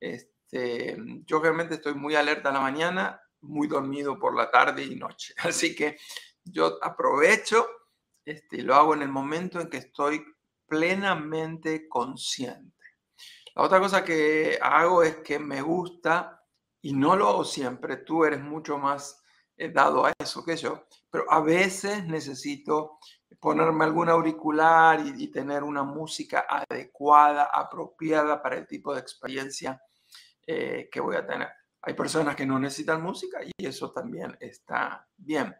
Este, 0.00 0.96
yo 1.24 1.40
realmente 1.40 1.76
estoy 1.76 1.94
muy 1.94 2.16
alerta 2.16 2.48
en 2.48 2.54
la 2.56 2.60
mañana, 2.60 3.22
muy 3.40 3.68
dormido 3.68 4.18
por 4.18 4.36
la 4.36 4.50
tarde 4.50 4.82
y 4.82 4.96
noche. 4.96 5.34
Así 5.38 5.74
que 5.74 5.96
yo 6.44 6.78
aprovecho 6.82 7.66
este, 8.28 8.62
lo 8.62 8.74
hago 8.74 8.94
en 8.94 9.02
el 9.02 9.08
momento 9.08 9.60
en 9.60 9.70
que 9.70 9.78
estoy 9.78 10.22
plenamente 10.66 11.88
consciente. 11.88 12.76
La 13.54 13.62
otra 13.62 13.80
cosa 13.80 14.04
que 14.04 14.58
hago 14.60 15.02
es 15.02 15.16
que 15.16 15.38
me 15.38 15.62
gusta, 15.62 16.44
y 16.82 16.92
no 16.92 17.16
lo 17.16 17.28
hago 17.28 17.44
siempre, 17.44 17.96
tú 17.96 18.24
eres 18.24 18.40
mucho 18.40 18.76
más 18.76 19.22
eh, 19.56 19.70
dado 19.70 20.04
a 20.04 20.12
eso 20.18 20.44
que 20.44 20.56
yo, 20.56 20.84
pero 21.10 21.24
a 21.32 21.40
veces 21.40 22.06
necesito 22.06 22.98
ponerme 23.40 23.84
algún 23.84 24.10
auricular 24.10 25.00
y, 25.00 25.24
y, 25.24 25.30
tener 25.30 25.62
una 25.62 25.82
música 25.82 26.46
adecuada, 26.48 27.50
apropiada 27.52 28.42
para 28.42 28.58
el 28.58 28.66
tipo 28.66 28.92
de 28.92 29.00
experiencia 29.00 29.80
eh, 30.46 30.88
que 30.92 31.00
voy 31.00 31.16
a 31.16 31.26
tener. 31.26 31.48
Hay 31.82 31.94
personas 31.94 32.36
que 32.36 32.44
no 32.44 32.58
necesitan 32.58 33.02
música 33.02 33.40
y 33.42 33.66
eso 33.66 33.90
también 33.90 34.36
está 34.38 35.08
bien. 35.16 35.54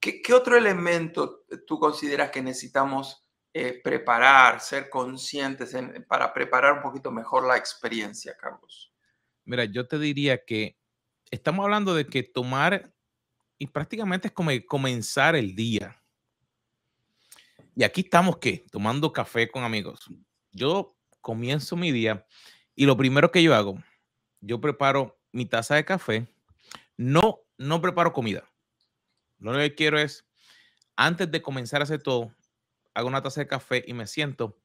¿Qué, 0.00 0.22
otro 0.34 0.56
elemento 0.56 1.44
tú 1.66 1.78
consideras 1.78 2.30
que 2.30 2.42
necesitamos 2.42 3.26
eh, 3.54 3.80
preparar, 3.82 4.60
ser 4.60 4.90
conscientes 4.90 5.76
para 6.08 6.32
preparar 6.32 6.74
un 6.74 6.82
poquito 6.82 7.10
mejor 7.10 7.46
la 7.46 7.56
experiencia, 7.56 8.36
Carlos? 8.36 8.92
Mira, 9.44 9.64
yo 9.64 9.86
te 9.86 9.98
diría 9.98 10.44
que 10.44 10.76
estamos 11.30 11.64
hablando 11.64 11.94
de 11.94 12.06
que 12.06 12.22
tomar 12.22 12.92
y 13.58 13.66
prácticamente 13.66 14.28
es 14.28 14.34
como 14.34 14.50
comenzar 14.66 15.36
el 15.36 15.54
día. 15.54 16.02
Y 17.74 17.84
aquí 17.84 18.02
estamos, 18.02 18.38
¿qué? 18.38 18.64
Tomando 18.70 19.12
café 19.12 19.50
con 19.50 19.64
amigos. 19.64 20.08
Yo 20.50 20.96
comienzo 21.20 21.76
mi 21.76 21.92
día 21.92 22.26
y 22.74 22.86
lo 22.86 22.96
primero 22.96 23.30
que 23.30 23.42
yo 23.42 23.54
hago 23.54 23.78
yo 24.42 24.60
preparo 24.60 25.18
mi 25.32 25.46
taza 25.46 25.76
de 25.76 25.84
café. 25.84 26.26
No, 26.98 27.38
no 27.56 27.80
preparo 27.80 28.12
comida. 28.12 28.44
Lo 29.42 29.52
que 29.58 29.74
quiero 29.74 29.98
es, 29.98 30.26
antes 30.96 31.30
de 31.30 31.42
comenzar 31.42 31.80
a 31.80 31.84
hacer 31.84 32.02
todo, 32.02 32.34
hago 32.94 33.08
una 33.08 33.22
taza 33.22 33.40
de 33.40 33.46
café 33.46 33.84
y 33.86 33.94
me 33.94 34.06
siento. 34.06 34.58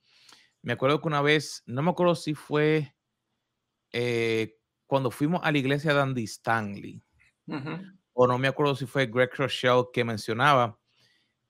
Me 0.61 0.73
acuerdo 0.73 1.01
que 1.01 1.07
una 1.07 1.21
vez, 1.21 1.63
no 1.65 1.81
me 1.81 1.91
acuerdo 1.91 2.15
si 2.15 2.33
fue 2.33 2.95
eh, 3.91 4.57
cuando 4.85 5.11
fuimos 5.11 5.41
a 5.43 5.51
la 5.51 5.57
iglesia 5.57 5.93
de 5.93 6.01
Andy 6.01 6.23
Stanley, 6.23 7.01
o 8.13 8.27
no 8.27 8.37
me 8.37 8.47
acuerdo 8.47 8.75
si 8.75 8.85
fue 8.85 9.07
Greg 9.07 9.33
Rochelle 9.35 9.85
que 9.93 10.03
mencionaba 10.03 10.79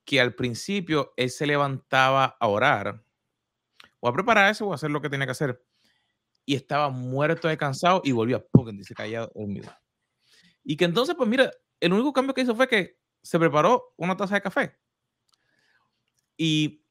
que 0.05 0.21
al 0.21 0.35
principio 0.35 1.13
él 1.17 1.29
se 1.29 1.47
levantaba 1.47 2.37
a 2.39 2.47
orar 2.47 3.03
o 3.99 4.07
a 4.07 4.13
prepararse 4.13 4.63
o 4.63 4.71
a 4.71 4.75
hacer 4.75 4.91
lo 4.91 5.01
que 5.01 5.09
tenía 5.09 5.25
que 5.25 5.31
hacer 5.31 5.61
y 6.45 6.55
estaba 6.55 6.89
muerto 6.89 7.47
de 7.49 7.57
cansado 7.57 8.01
y 8.03 8.13
volvió 8.13 8.37
a 8.37 8.71
dice 8.71 8.95
callado 8.95 9.31
dormido. 9.35 9.69
Y 10.63 10.77
que 10.77 10.85
entonces, 10.85 11.15
pues 11.15 11.29
mira, 11.29 11.51
el 11.79 11.93
único 11.93 12.13
cambio 12.13 12.33
que 12.33 12.41
hizo 12.41 12.55
fue 12.55 12.67
que 12.67 12.97
se 13.27 13.39
preparó 13.39 13.93
una 13.97 14.15
taza 14.15 14.35
de 14.35 14.41
café. 14.41 14.77
Y 16.37 16.85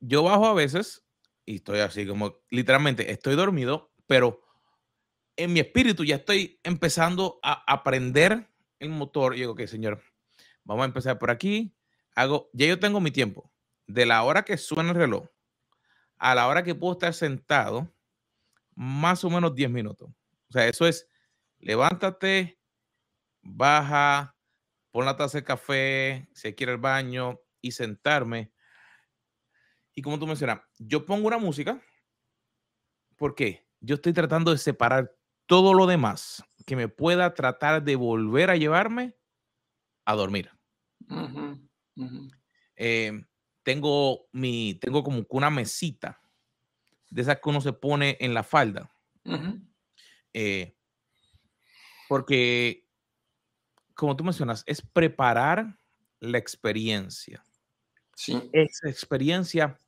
yo 0.00 0.22
bajo 0.24 0.46
a 0.46 0.52
veces 0.52 1.06
y 1.46 1.56
estoy 1.56 1.80
así 1.80 2.06
como 2.06 2.36
literalmente 2.50 3.10
estoy 3.10 3.34
dormido, 3.34 3.92
pero 4.06 4.42
en 5.36 5.52
mi 5.52 5.60
espíritu 5.60 6.04
ya 6.04 6.16
estoy 6.16 6.60
empezando 6.62 7.40
a 7.42 7.64
aprender 7.72 8.46
el 8.78 8.90
motor. 8.90 9.34
Y 9.34 9.40
digo, 9.40 9.52
ok, 9.52 9.62
señor, 9.62 10.02
vamos 10.64 10.82
a 10.82 10.86
empezar 10.86 11.18
por 11.18 11.30
aquí. 11.30 11.74
Hago, 12.14 12.50
ya 12.52 12.66
yo 12.66 12.78
tengo 12.78 13.00
mi 13.00 13.10
tiempo. 13.10 13.50
De 13.86 14.04
la 14.06 14.22
hora 14.22 14.44
que 14.44 14.58
suena 14.58 14.90
el 14.90 14.96
reloj 14.96 15.26
a 16.18 16.34
la 16.36 16.46
hora 16.46 16.62
que 16.62 16.74
puedo 16.74 16.92
estar 16.92 17.12
sentado, 17.14 17.92
más 18.76 19.24
o 19.24 19.30
menos 19.30 19.54
10 19.56 19.70
minutos. 19.70 20.08
O 20.48 20.52
sea, 20.52 20.68
eso 20.68 20.86
es, 20.86 21.08
levántate, 21.58 22.60
baja, 23.40 24.31
pon 24.92 25.04
la 25.04 25.16
taza 25.16 25.38
de 25.38 25.44
café, 25.44 26.28
si 26.32 26.54
quiere 26.54 26.72
el 26.72 26.78
baño 26.78 27.40
y 27.60 27.72
sentarme. 27.72 28.52
Y 29.94 30.02
como 30.02 30.18
tú 30.18 30.26
mencionas, 30.26 30.60
yo 30.78 31.04
pongo 31.04 31.26
una 31.26 31.38
música 31.38 31.82
porque 33.16 33.66
yo 33.80 33.96
estoy 33.96 34.12
tratando 34.12 34.52
de 34.52 34.58
separar 34.58 35.16
todo 35.46 35.74
lo 35.74 35.86
demás 35.86 36.44
que 36.66 36.76
me 36.76 36.88
pueda 36.88 37.34
tratar 37.34 37.82
de 37.82 37.96
volver 37.96 38.50
a 38.50 38.56
llevarme 38.56 39.16
a 40.04 40.14
dormir. 40.14 40.50
Eh, 42.76 43.24
tengo 43.62 44.28
mi, 44.32 44.74
tengo 44.74 45.02
como 45.02 45.24
una 45.28 45.50
mesita 45.50 46.20
de 47.10 47.22
esas 47.22 47.40
que 47.40 47.48
uno 47.48 47.60
se 47.60 47.72
pone 47.72 48.16
en 48.20 48.34
la 48.34 48.42
falda. 48.42 48.90
Eh, 50.32 50.74
porque, 52.08 52.88
como 53.94 54.16
tú 54.16 54.24
mencionas, 54.24 54.64
es 54.66 54.82
preparar 54.82 55.78
la 56.20 56.38
experiencia. 56.38 57.44
Sí. 58.14 58.50
Esa 58.52 58.88
experiencia 58.88 59.78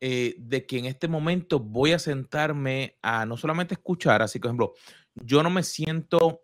eh, 0.00 0.34
de 0.38 0.66
que 0.66 0.78
en 0.78 0.86
este 0.86 1.06
momento 1.06 1.60
voy 1.60 1.92
a 1.92 1.98
sentarme 1.98 2.98
a 3.02 3.24
no 3.24 3.36
solamente 3.36 3.74
escuchar, 3.74 4.20
así 4.20 4.38
que, 4.38 4.42
por 4.42 4.48
ejemplo, 4.48 4.74
yo 5.14 5.42
no 5.42 5.50
me 5.50 5.62
siento, 5.62 6.42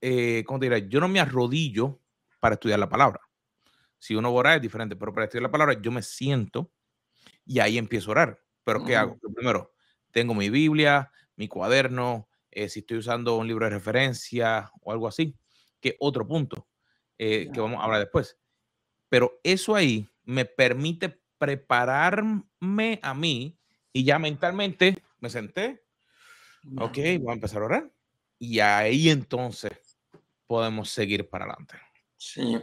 eh, 0.00 0.44
¿cómo 0.46 0.58
te 0.58 0.66
diré? 0.66 0.88
Yo 0.88 1.00
no 1.00 1.08
me 1.08 1.20
arrodillo 1.20 2.00
para 2.38 2.54
estudiar 2.54 2.78
la 2.78 2.88
palabra. 2.88 3.20
Si 3.98 4.14
uno 4.14 4.32
orar 4.32 4.56
es 4.56 4.62
diferente, 4.62 4.96
pero 4.96 5.14
para 5.14 5.24
estudiar 5.24 5.44
la 5.44 5.50
palabra 5.50 5.80
yo 5.80 5.90
me 5.90 6.02
siento 6.02 6.70
y 7.46 7.60
ahí 7.60 7.78
empiezo 7.78 8.10
a 8.10 8.12
orar. 8.12 8.42
Pero 8.64 8.84
¿qué 8.84 8.96
hago? 8.96 9.18
Primero, 9.34 9.72
tengo 10.10 10.34
mi 10.34 10.50
Biblia, 10.50 11.10
mi 11.36 11.48
cuaderno, 11.48 12.28
eh, 12.50 12.68
si 12.68 12.80
estoy 12.80 12.98
usando 12.98 13.36
un 13.36 13.48
libro 13.48 13.64
de 13.64 13.70
referencia 13.70 14.70
o 14.82 14.92
algo 14.92 15.08
así, 15.08 15.34
que 15.82 15.96
otro 16.00 16.26
punto 16.26 16.66
eh, 17.18 17.50
que 17.52 17.60
vamos 17.60 17.80
a 17.80 17.84
hablar 17.84 18.00
después. 18.00 18.38
Pero 19.10 19.40
eso 19.42 19.74
ahí 19.74 20.08
me 20.24 20.46
permite 20.46 21.20
prepararme 21.36 23.00
a 23.02 23.12
mí 23.12 23.58
y 23.92 24.04
ya 24.04 24.18
mentalmente 24.18 25.02
me 25.18 25.28
senté, 25.28 25.84
ok, 26.78 26.96
voy 27.20 27.30
a 27.30 27.34
empezar 27.34 27.62
a 27.62 27.66
orar. 27.66 27.92
y 28.38 28.60
ahí 28.60 29.10
entonces 29.10 29.72
podemos 30.46 30.90
seguir 30.90 31.28
para 31.28 31.44
adelante. 31.44 31.74
Sí, 32.16 32.54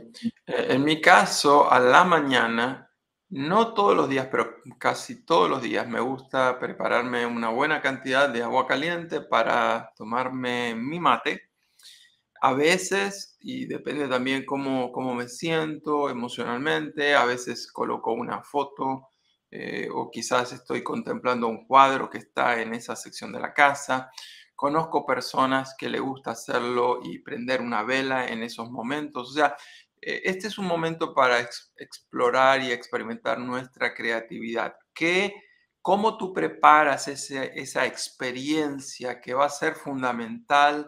eh, 0.47 0.67
en 0.69 0.83
mi 0.83 1.01
caso, 1.01 1.69
a 1.69 1.79
la 1.79 2.05
mañana, 2.05 2.89
no 3.29 3.73
todos 3.73 3.95
los 3.95 4.09
días, 4.09 4.27
pero 4.31 4.55
casi 4.77 5.25
todos 5.25 5.49
los 5.49 5.61
días, 5.61 5.87
me 5.87 5.99
gusta 5.99 6.57
prepararme 6.59 7.25
una 7.25 7.49
buena 7.49 7.81
cantidad 7.81 8.29
de 8.29 8.41
agua 8.41 8.65
caliente 8.65 9.21
para 9.21 9.91
tomarme 9.97 10.75
mi 10.75 10.99
mate. 10.99 11.48
A 12.41 12.53
veces, 12.53 13.37
y 13.39 13.65
depende 13.65 14.07
también 14.07 14.45
cómo, 14.45 14.91
cómo 14.91 15.13
me 15.13 15.27
siento 15.27 16.09
emocionalmente, 16.09 17.15
a 17.15 17.25
veces 17.25 17.71
coloco 17.71 18.13
una 18.13 18.43
foto 18.43 19.09
eh, 19.51 19.89
o 19.91 20.11
quizás 20.11 20.53
estoy 20.53 20.83
contemplando 20.83 21.47
un 21.47 21.65
cuadro 21.65 22.09
que 22.09 22.19
está 22.19 22.61
en 22.61 22.73
esa 22.73 22.95
sección 22.95 23.31
de 23.33 23.39
la 23.39 23.53
casa. 23.53 24.11
Conozco 24.55 25.05
personas 25.05 25.75
que 25.77 25.89
le 25.89 25.99
gusta 25.99 26.31
hacerlo 26.31 26.99
y 27.03 27.19
prender 27.19 27.61
una 27.61 27.83
vela 27.83 28.27
en 28.27 28.43
esos 28.43 28.69
momentos. 28.69 29.31
O 29.31 29.33
sea, 29.33 29.55
eh, 30.01 30.21
este 30.25 30.47
es 30.47 30.57
un 30.57 30.65
momento 30.65 31.13
para 31.13 31.39
explorar 31.77 32.61
y 32.61 32.71
experimentar 32.71 33.39
nuestra 33.39 33.93
creatividad. 33.93 34.75
¿Qué, 34.93 35.33
¿Cómo 35.81 36.17
tú 36.17 36.33
preparas 36.33 37.07
esa 37.07 37.85
experiencia 37.85 39.21
que 39.21 39.33
va 39.33 39.45
a 39.45 39.49
ser 39.49 39.75
fundamental 39.75 40.87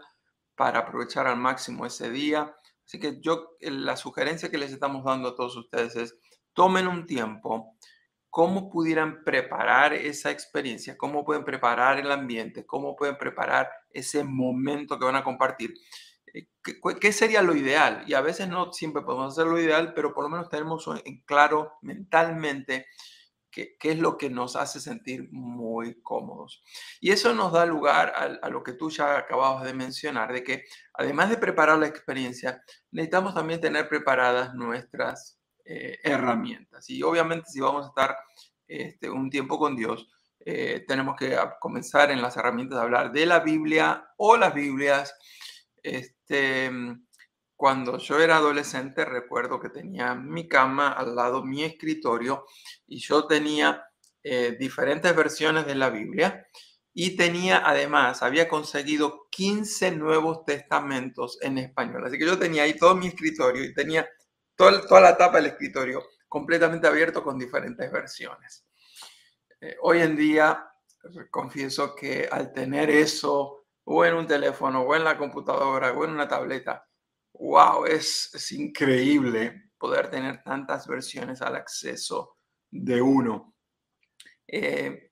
para 0.62 0.82
aprovechar 0.82 1.26
al 1.26 1.38
máximo 1.38 1.88
ese 1.88 2.12
día? 2.12 2.56
Así 2.86 3.00
que 3.00 3.20
yo, 3.20 3.58
la 3.62 3.98
sugerencia 3.98 4.52
que 4.52 4.60
les 4.60 4.72
estamos 4.72 5.04
dando 5.04 5.30
a 5.30 5.36
todos 5.36 5.58
ustedes 5.58 5.96
es, 5.96 6.16
tomen 6.54 6.88
un 6.88 7.08
tiempo, 7.08 7.76
cómo 8.30 8.70
pudieran 8.70 9.24
preparar 9.24 9.92
esa 9.94 10.30
experiencia, 10.30 11.00
cómo 11.00 11.26
pueden 11.26 11.46
preparar 11.46 11.98
el 11.98 12.12
ambiente, 12.12 12.64
cómo 12.68 12.96
pueden 12.96 13.18
preparar 13.18 13.72
ese 13.90 14.24
momento 14.24 15.00
que 15.00 15.06
van 15.06 15.16
a 15.16 15.24
compartir. 15.24 15.74
Eh, 16.32 16.48
¿Qué, 17.00 17.12
sería 17.12 17.42
lo 17.42 17.56
ideal? 17.56 18.04
Y 18.06 18.14
a 18.14 18.22
veces 18.22 18.48
no 18.48 18.72
siempre 18.72 19.02
podemos 19.02 19.34
hacer 19.34 19.48
lo 19.48 19.60
ideal, 19.60 19.96
pero 19.96 20.14
por 20.14 20.26
lo 20.26 20.30
menos 20.30 20.48
tenemos 20.48 20.88
en 21.04 21.22
claro 21.22 21.72
mentalmente 21.82 22.86
qué, 23.52 23.78
es 23.82 24.00
lo 24.00 24.18
que 24.18 24.30
nos 24.30 24.56
hace 24.56 24.80
sentir 24.80 25.30
muy 25.32 26.02
cómodos. 26.02 26.64
Y 27.00 27.12
eso 27.12 27.34
nos 27.34 27.52
da 27.52 27.66
lugar 27.66 28.14
a, 28.42 28.50
lo 28.50 28.64
que 28.64 28.74
tú 28.74 28.90
ya 28.90 29.18
acababas 29.18 29.66
de 29.66 29.74
mencionar, 29.74 30.32
de 30.32 30.44
que 30.44 30.64
además 30.94 31.30
de 31.30 31.38
preparar 31.38 31.78
la 31.78 31.88
experiencia, 31.88 32.64
necesitamos 32.92 33.36
también 33.36 33.60
tener 33.60 33.88
preparadas 33.88 34.54
nuestras 34.54 35.40
eh, 35.66 36.00
herramientas. 36.04 36.90
Y 36.90 37.04
obviamente 37.04 37.50
si 37.50 37.60
vamos 37.60 37.86
a 37.86 37.90
estar 37.90 38.18
este, 38.68 39.10
un 39.10 39.30
tiempo 39.30 39.60
con 39.60 39.76
Dios, 39.76 40.10
eh, 40.40 40.84
tenemos 40.88 41.16
que 41.16 41.38
comenzar 41.60 42.10
en 42.10 42.22
las 42.22 42.36
herramientas 42.38 42.80
a 42.80 42.84
hablar 42.84 43.12
de 43.12 43.26
la 43.26 43.42
Biblia 43.42 44.08
o 44.18 44.38
las 44.38 44.54
Biblias. 44.54 45.14
Este, 45.84 46.72
cuando 47.62 48.00
yo 48.00 48.20
era 48.20 48.38
adolescente, 48.38 49.06
recuerdo 49.06 49.60
que 49.60 49.70
tenía 49.70 50.16
mi 50.16 50.48
cama 50.48 50.92
al 50.94 51.16
lado 51.16 51.44
mi 51.44 51.64
escritorio 51.64 52.48
y 52.88 52.98
yo 52.98 53.28
tenía 53.28 53.86
eh, 54.24 54.58
diferentes 54.60 55.16
versiones 55.16 55.68
de 55.68 55.76
la 55.76 55.92
Biblia 55.92 56.48
y 56.92 57.16
tenía 57.16 57.62
además, 57.64 58.24
había 58.24 58.50
conseguido 58.50 59.28
15 59.30 59.92
nuevos 59.92 60.44
testamentos 60.44 61.38
en 61.44 61.60
español. 61.60 62.04
Así 62.04 62.18
que 62.18 62.26
yo 62.26 62.40
tenía 62.40 62.64
ahí 62.64 62.76
todo 62.76 62.96
mi 62.96 63.06
escritorio 63.06 63.64
y 63.64 63.76
tenía 63.76 64.10
toda, 64.56 65.00
la 65.00 65.16
tapa 65.16 65.38
del 65.38 65.52
escritorio 65.52 66.02
completamente 66.28 66.88
abierto 66.88 67.24
con 67.24 67.38
diferentes 67.38 67.92
versiones. 67.92 68.66
Eh, 69.60 69.76
hoy 69.84 70.02
en 70.02 70.16
día, 70.16 70.68
confieso 71.30 71.96
que 71.96 72.28
al 72.32 72.54
tener 72.54 72.90
eso 72.90 73.66
o 73.84 74.04
en 74.04 74.16
un 74.16 74.26
teléfono 74.26 74.82
o 74.82 74.96
en 74.96 75.04
la 75.04 75.16
computadora 75.16 75.92
o 75.92 76.06
en 76.06 76.10
una 76.10 76.28
tableta, 76.28 76.88
wow, 77.42 77.86
es, 77.86 78.52
increíble 78.52 79.72
poder 79.78 80.10
tener 80.10 80.44
tantas 80.44 80.88
versiones 80.88 81.42
al 81.42 81.56
acceso 81.56 82.38
de 82.70 83.02
uno. 83.02 83.56
Eh, 84.48 85.12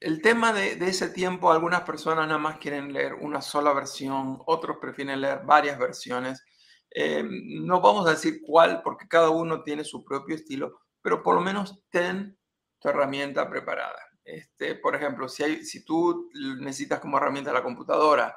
el 0.00 0.20
tema 0.20 0.52
de, 0.52 0.76
de, 0.76 0.88
ese 0.88 1.08
tiempo, 1.10 1.50
algunas 1.50 1.82
personas 1.82 2.26
nada 2.26 2.38
más 2.38 2.58
quieren 2.58 2.92
leer 2.92 3.14
una 3.14 3.40
sola 3.40 3.72
versión, 3.72 4.40
otros 4.46 4.78
prefieren 4.80 5.20
leer 5.20 5.42
varias 5.44 5.78
versiones. 5.78 6.44
Eh, 6.90 7.24
no 7.24 7.80
vamos 7.80 8.06
a 8.06 8.10
decir 8.10 8.40
cuál, 8.44 8.82
porque 8.82 9.06
cada 9.06 9.30
uno 9.30 9.62
tiene 9.62 9.84
su 9.84 10.04
propio 10.04 10.34
estilo, 10.34 10.80
pero 11.00 11.22
por 11.22 11.36
lo 11.36 11.40
menos 11.40 11.84
ten 11.88 12.36
tu 12.80 12.88
herramienta 12.88 13.48
preparada. 13.48 13.98
Este, 14.24 14.74
por 14.74 14.94
ejemplo, 14.96 15.28
si, 15.28 15.42
hay, 15.44 15.64
si 15.64 15.84
tú 15.84 16.28
necesitas 16.60 17.00
como 17.00 17.16
herramienta 17.16 17.52
la 17.52 17.62
computadora 17.62 18.36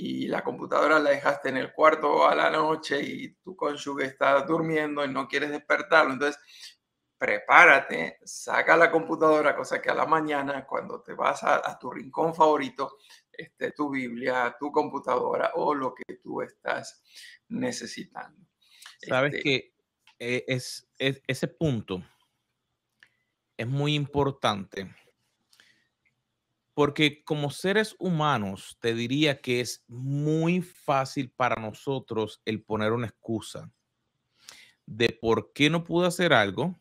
y 0.00 0.28
la 0.28 0.44
computadora 0.44 1.00
la 1.00 1.10
dejaste 1.10 1.48
en 1.48 1.56
el 1.56 1.72
cuarto 1.72 2.28
a 2.28 2.34
la 2.34 2.50
noche 2.50 3.02
y 3.02 3.34
tu 3.34 3.56
cónyuge 3.56 4.04
está 4.04 4.40
durmiendo 4.42 5.04
y 5.04 5.08
no 5.12 5.26
quieres 5.26 5.50
despertarlo, 5.50 6.12
entonces 6.12 6.40
prepárate, 7.18 8.20
saca 8.22 8.76
la 8.76 8.92
computadora, 8.92 9.56
cosa 9.56 9.82
que 9.82 9.90
a 9.90 9.94
la 9.94 10.06
mañana, 10.06 10.64
cuando 10.64 11.02
te 11.02 11.14
vas 11.14 11.42
a, 11.42 11.76
tu 11.80 11.90
rincón 11.90 12.32
favorito, 12.32 12.98
este, 13.32 13.72
tu 13.72 13.90
Biblia, 13.90 14.56
tu 14.58 14.70
computadora 14.70 15.50
o 15.56 15.74
lo 15.74 15.92
que 15.92 16.14
tú 16.22 16.42
estás 16.42 17.02
necesitando. 17.48 18.46
Sabes 19.00 19.34
este 19.34 19.42
que 19.42 19.74
eh, 20.20 20.44
es, 20.46 20.88
ese 20.96 21.48
punto 21.48 22.04
es 23.56 23.66
muy 23.66 23.96
importante 23.96 24.94
porque 26.78 27.24
como 27.24 27.50
seres 27.50 27.96
humanos 27.98 28.78
te 28.80 28.94
diría 28.94 29.40
que 29.40 29.60
es 29.60 29.82
muy 29.88 30.62
fácil 30.62 31.28
para 31.28 31.60
nosotros 31.60 32.40
el 32.44 32.62
poner 32.62 32.92
una 32.92 33.08
excusa 33.08 33.68
de 34.86 35.08
por 35.08 35.52
qué 35.52 35.70
no 35.70 35.82
pude 35.82 36.06
hacer 36.06 36.32
algo 36.32 36.78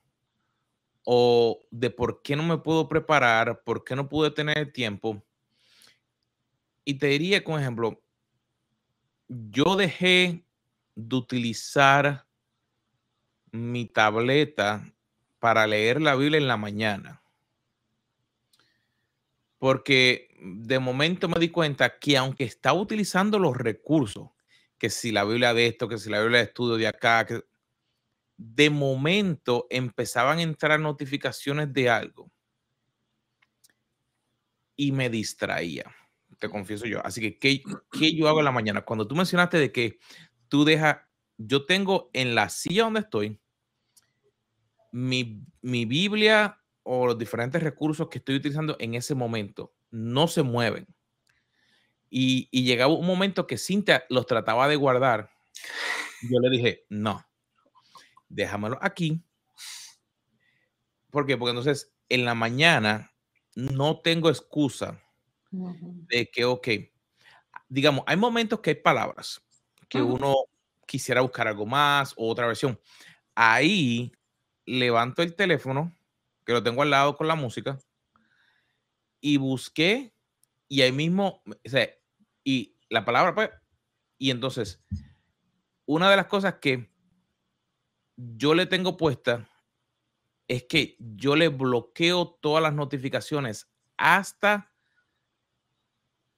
o 1.03 1.65
de 1.71 1.89
por 1.89 2.21
qué 2.21 2.35
no 2.35 2.43
me 2.43 2.59
puedo 2.59 2.87
preparar, 2.87 3.63
por 3.63 3.83
qué 3.83 3.95
no 3.95 4.07
pude 4.07 4.29
tener 4.29 4.71
tiempo. 4.71 5.25
Y 6.85 6.93
te 6.99 7.07
diría, 7.07 7.43
como 7.43 7.57
ejemplo, 7.57 7.99
yo 9.27 9.75
dejé 9.75 10.45
de 10.93 11.15
utilizar 11.15 12.27
mi 13.51 13.87
tableta 13.87 14.93
para 15.39 15.65
leer 15.65 15.99
la 15.99 16.15
Biblia 16.15 16.37
en 16.37 16.47
la 16.47 16.57
mañana. 16.57 17.23
Porque 19.57 20.29
de 20.39 20.79
momento 20.79 21.27
me 21.27 21.39
di 21.39 21.49
cuenta 21.49 21.97
que 21.97 22.17
aunque 22.17 22.43
estaba 22.43 22.79
utilizando 22.79 23.39
los 23.39 23.57
recursos, 23.57 24.29
que 24.77 24.89
si 24.89 25.11
la 25.11 25.23
Biblia 25.23 25.53
de 25.53 25.67
esto, 25.67 25.87
que 25.87 25.97
si 25.97 26.09
la 26.09 26.21
Biblia 26.21 26.39
de 26.39 26.45
estudio 26.45 26.77
de 26.77 26.87
acá, 26.87 27.25
que 27.25 27.43
de 28.37 28.69
momento 28.69 29.65
empezaban 29.69 30.37
a 30.37 30.43
entrar 30.43 30.79
notificaciones 30.79 31.73
de 31.73 31.89
algo 31.89 32.31
y 34.75 34.91
me 34.91 35.09
distraía, 35.09 35.85
te 36.37 36.49
confieso 36.49 36.85
yo. 36.85 37.03
Así 37.03 37.19
que, 37.19 37.39
¿qué, 37.39 37.63
qué 37.91 38.15
yo 38.15 38.27
hago 38.27 38.39
en 38.39 38.45
la 38.45 38.51
mañana? 38.51 38.83
Cuando 38.83 39.07
tú 39.07 39.15
mencionaste 39.15 39.57
de 39.57 39.71
que 39.71 39.97
tú 40.47 40.63
dejas, 40.65 40.99
yo 41.37 41.65
tengo 41.65 42.11
en 42.13 42.35
la 42.35 42.49
silla 42.49 42.83
donde 42.83 42.99
estoy 42.99 43.39
mi, 44.91 45.45
Biblia 45.61 46.59
o 46.89 47.05
los 47.05 47.17
diferentes 47.17 47.61
recursos 47.61 48.07
que 48.07 48.19
estoy 48.19 48.37
utilizando 48.37 48.77
en 48.79 48.95
ese 48.95 49.13
momento 49.13 49.73
no 49.91 50.29
se 50.29 50.41
mueven. 50.41 50.87
Y, 52.09 52.47
y 52.49 52.63
llegaba 52.63 52.93
un 52.93 53.05
momento 53.05 53.45
que 53.45 53.57
Cintia 53.57 54.05
los 54.07 54.25
trataba 54.25 54.69
de 54.69 54.77
guardar. 54.77 55.29
Yo 56.21 56.39
le 56.39 56.49
dije, 56.49 56.85
no, 56.87 57.25
déjamelo 58.29 58.79
aquí. 58.81 59.21
¿Por 61.09 61.25
qué? 61.25 61.35
Porque 61.35 61.49
entonces 61.49 61.93
en 62.07 62.23
la 62.23 62.35
mañana 62.35 63.11
no 63.53 63.99
tengo 63.99 64.29
excusa 64.29 65.01
de 65.51 66.29
que, 66.31 66.45
ok, 66.45 66.67
digamos, 67.67 68.05
hay 68.07 68.15
momentos 68.15 68.61
que 68.61 68.69
hay 68.69 68.75
palabras 68.75 69.41
que 69.89 70.01
uno 70.01 70.35
quisiera 70.85 71.19
buscar 71.19 71.49
algo 71.49 71.65
más 71.65 72.13
o 72.15 72.29
otra 72.29 72.47
versión. 72.47 72.79
Ahí 73.35 74.13
levanto 74.65 75.21
el 75.21 75.35
teléfono, 75.35 75.96
que 76.47 76.53
lo 76.53 76.63
tengo 76.63 76.81
al 76.81 76.89
lado 76.89 77.17
con 77.17 77.27
la 77.27 77.35
música, 77.35 77.77
y 79.19 79.35
busqué, 79.35 80.15
y 80.69 80.81
ahí 80.81 80.93
mismo, 80.93 81.43
o 81.45 81.69
sea, 81.69 81.89
y 82.45 82.77
la 82.89 83.03
palabra, 83.03 83.35
pues, 83.35 83.49
y 84.17 84.31
entonces, 84.31 84.81
una 85.85 86.09
de 86.09 86.15
las 86.15 86.27
cosas 86.27 86.55
que 86.61 86.89
yo 88.15 88.55
le 88.55 88.65
tengo 88.65 88.95
puesta 88.95 89.49
es 90.47 90.63
que 90.63 90.95
yo 90.99 91.35
le 91.35 91.49
bloqueo 91.49 92.39
todas 92.41 92.63
las 92.63 92.73
notificaciones 92.73 93.69
hasta 93.97 94.73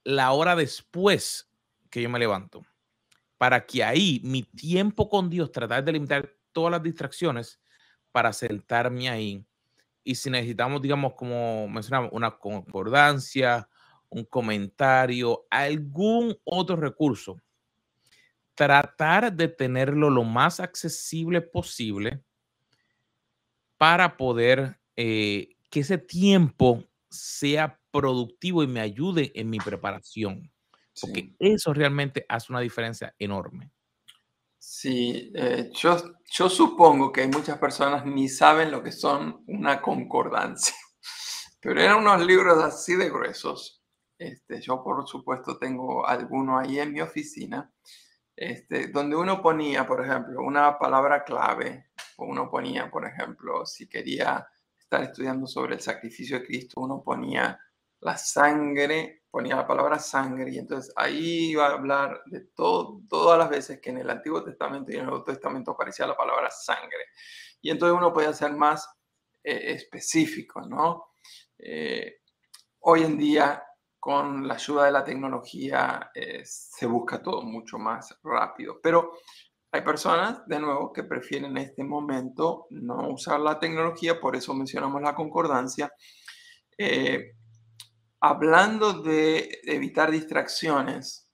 la 0.04 0.32
hora 0.32 0.56
después 0.56 1.54
que 1.92 2.02
yo 2.02 2.10
me 2.10 2.18
levanto 2.18 2.66
para 3.38 3.64
que 3.64 3.84
ahí 3.84 4.22
mi 4.24 4.42
tiempo 4.42 5.08
con 5.08 5.30
Dios, 5.30 5.52
tratar 5.52 5.84
de 5.84 5.92
limitar 5.92 6.36
todas 6.52 6.72
las 6.72 6.82
distracciones 6.82 7.62
para 8.12 8.34
sentarme 8.34 9.08
ahí. 9.08 9.46
Y 10.04 10.16
si 10.16 10.30
necesitamos, 10.30 10.82
digamos, 10.82 11.14
como 11.14 11.68
mencionamos, 11.68 12.10
una 12.14 12.38
concordancia 12.38 13.68
un 14.10 14.26
comentario, 14.26 15.46
algún 15.50 16.38
otro 16.44 16.76
recurso. 16.76 17.42
Tratar 18.56 19.32
de 19.34 19.48
tenerlo 19.48 20.10
lo 20.10 20.24
más 20.24 20.60
accesible 20.60 21.42
posible 21.42 22.22
para 23.78 24.18
poder 24.18 24.80
eh, 24.98 25.56
que 25.70 25.80
ese 25.82 25.98
tiempo 25.98 26.84
sea 27.10 27.80
productivo 27.92 28.64
y 28.64 28.68
me 28.68 28.82
ayude 28.82 29.32
en 29.36 29.50
mi 29.50 29.60
preparación. 29.60 30.52
Porque 31.00 31.34
eso 31.40 31.74
realmente 31.74 32.26
hace 32.28 32.52
una 32.52 32.60
diferencia 32.60 33.16
enorme. 33.18 33.72
Sí, 34.62 35.32
eh, 35.36 35.72
yo, 35.74 35.98
yo 36.30 36.50
supongo 36.50 37.12
que 37.14 37.22
hay 37.22 37.30
muchas 37.30 37.58
personas 37.58 38.06
ni 38.06 38.28
saben 38.28 38.72
lo 38.72 38.84
que 38.84 38.92
son 38.92 39.44
una 39.48 39.82
concordancia, 39.82 40.76
pero 41.62 41.82
eran 41.82 42.00
unos 42.00 42.26
libros 42.26 42.62
así 42.62 42.96
de 42.96 43.10
gruesos. 43.10 43.82
Este, 44.18 44.60
yo, 44.62 44.84
por 44.84 45.08
supuesto, 45.08 45.58
tengo 45.58 46.06
alguno 46.06 46.60
ahí 46.60 46.78
en 46.78 46.92
mi 46.92 47.00
oficina, 47.00 47.72
este, 48.36 48.88
donde 48.88 49.16
uno 49.16 49.42
ponía, 49.42 49.88
por 49.88 50.04
ejemplo, 50.06 50.42
una 50.42 50.78
palabra 50.78 51.24
clave, 51.24 51.92
o 52.18 52.26
uno 52.26 52.50
ponía, 52.50 52.92
por 52.92 53.06
ejemplo, 53.06 53.66
si 53.66 53.88
quería 53.88 54.46
estar 54.78 55.04
estudiando 55.04 55.48
sobre 55.48 55.76
el 55.76 55.82
sacrificio 55.82 56.40
de 56.40 56.46
Cristo, 56.46 56.82
uno 56.82 57.02
ponía 57.02 57.58
la 58.02 58.18
sangre, 58.18 59.19
ponía 59.32 59.56
la 59.56 59.68
palabra 59.68 60.00
sangre, 60.00 60.52
y 60.52 60.58
entonces 60.58 60.92
ahí 60.96 61.52
iba 61.52 61.68
a 61.68 61.74
hablar 61.74 62.22
de 62.26 62.42
todo, 62.56 63.02
todas 63.08 63.38
las 63.38 63.50
veces 63.50 63.80
que 63.80 63.92
en 63.92 64.00
el 64.00 64.10
Antiguo 64.10 64.44
Testamento 64.44 64.92
y 64.92 64.96
en 64.96 65.02
el 65.02 65.08
Nuevo 65.08 65.24
Testamento 65.24 65.72
aparecía 65.72 66.08
la 66.08 66.18
palabra 66.18 66.50
sangre. 66.50 67.06
Y 67.62 67.70
entonces 67.70 67.98
uno 67.98 68.12
podía 68.14 68.34
ser 68.34 68.54
más 68.54 68.90
eh, 69.44 69.74
específico, 69.74 70.62
¿no? 70.62 71.14
Eh, 71.58 72.22
hoy 72.80 73.04
en 73.04 73.18
día, 73.18 73.64
con 74.00 74.48
la 74.48 74.56
ayuda 74.56 74.86
de 74.86 74.92
la 74.92 75.04
tecnología, 75.04 76.10
eh, 76.14 76.42
se 76.44 76.86
busca 76.86 77.22
todo 77.22 77.44
mucho 77.44 77.78
más 77.78 78.18
rápido, 78.24 78.80
pero 78.82 79.12
hay 79.72 79.82
personas, 79.82 80.48
de 80.48 80.60
nuevo, 80.60 80.92
que 80.92 81.04
prefieren 81.04 81.52
en 81.52 81.58
este 81.58 81.84
momento 81.84 82.66
no 82.72 83.10
usar 83.10 83.40
la 83.40 83.60
tecnología, 83.60 84.20
por 84.20 84.36
eso 84.36 84.54
mencionamos 84.54 85.02
la 85.02 85.14
concordancia 85.14 85.94
hablando 88.22 88.94
de 89.02 89.62
evitar 89.64 90.12
distracciones, 90.12 91.30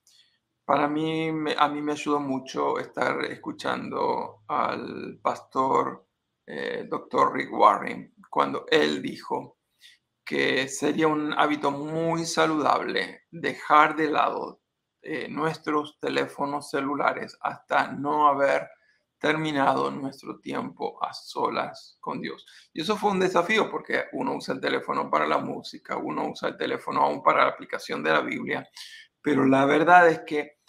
para 0.66 0.88
mí, 0.88 1.30
a 1.58 1.68
mí 1.68 1.82
me 1.82 1.92
ayudó 1.92 2.20
mucho 2.20 2.80
estar 2.80 3.24
escuchando 3.26 4.44
al 4.48 5.20
pastor 5.22 6.08
eh, 6.48 6.86
doctor 6.90 7.34
Rick 7.34 7.52
Warren 7.52 8.14
cuando 8.30 8.66
él 8.70 9.02
dijo 9.02 9.58
que 10.24 10.68
sería 10.68 11.08
un 11.08 11.34
hábito 11.34 11.72
muy 11.72 12.26
saludable 12.26 13.24
dejar 13.32 13.96
de 13.96 14.10
lado 14.10 14.62
eh, 15.02 15.28
nuestros 15.28 16.00
teléfonos 16.00 16.70
celulares 16.70 17.38
hasta 17.42 17.92
no 17.92 18.28
haber 18.28 18.68
terminado 19.26 19.90
nuestro 19.90 20.40
tiempo 20.40 21.04
a 21.04 21.12
solas 21.12 21.98
con 22.00 22.22
Dios. 22.22 22.46
Y 22.72 22.82
eso 22.82 22.96
fue 22.96 23.10
un 23.10 23.20
desafío 23.20 23.72
porque 23.72 24.04
uno 24.12 24.36
usa 24.36 24.54
el 24.54 24.62
teléfono 24.62 25.10
para 25.10 25.26
la 25.26 25.40
música, 25.40 25.98
uno 25.98 26.30
usa 26.30 26.50
el 26.50 26.58
teléfono 26.58 27.02
aún 27.02 27.24
para 27.24 27.44
la 27.44 27.50
aplicación 27.50 28.04
de 28.04 28.12
la 28.12 28.22
Biblia, 28.22 28.70
pero 29.24 29.44
la 29.44 29.66
verdad 29.66 30.08
es 30.10 30.20
que 30.28 30.60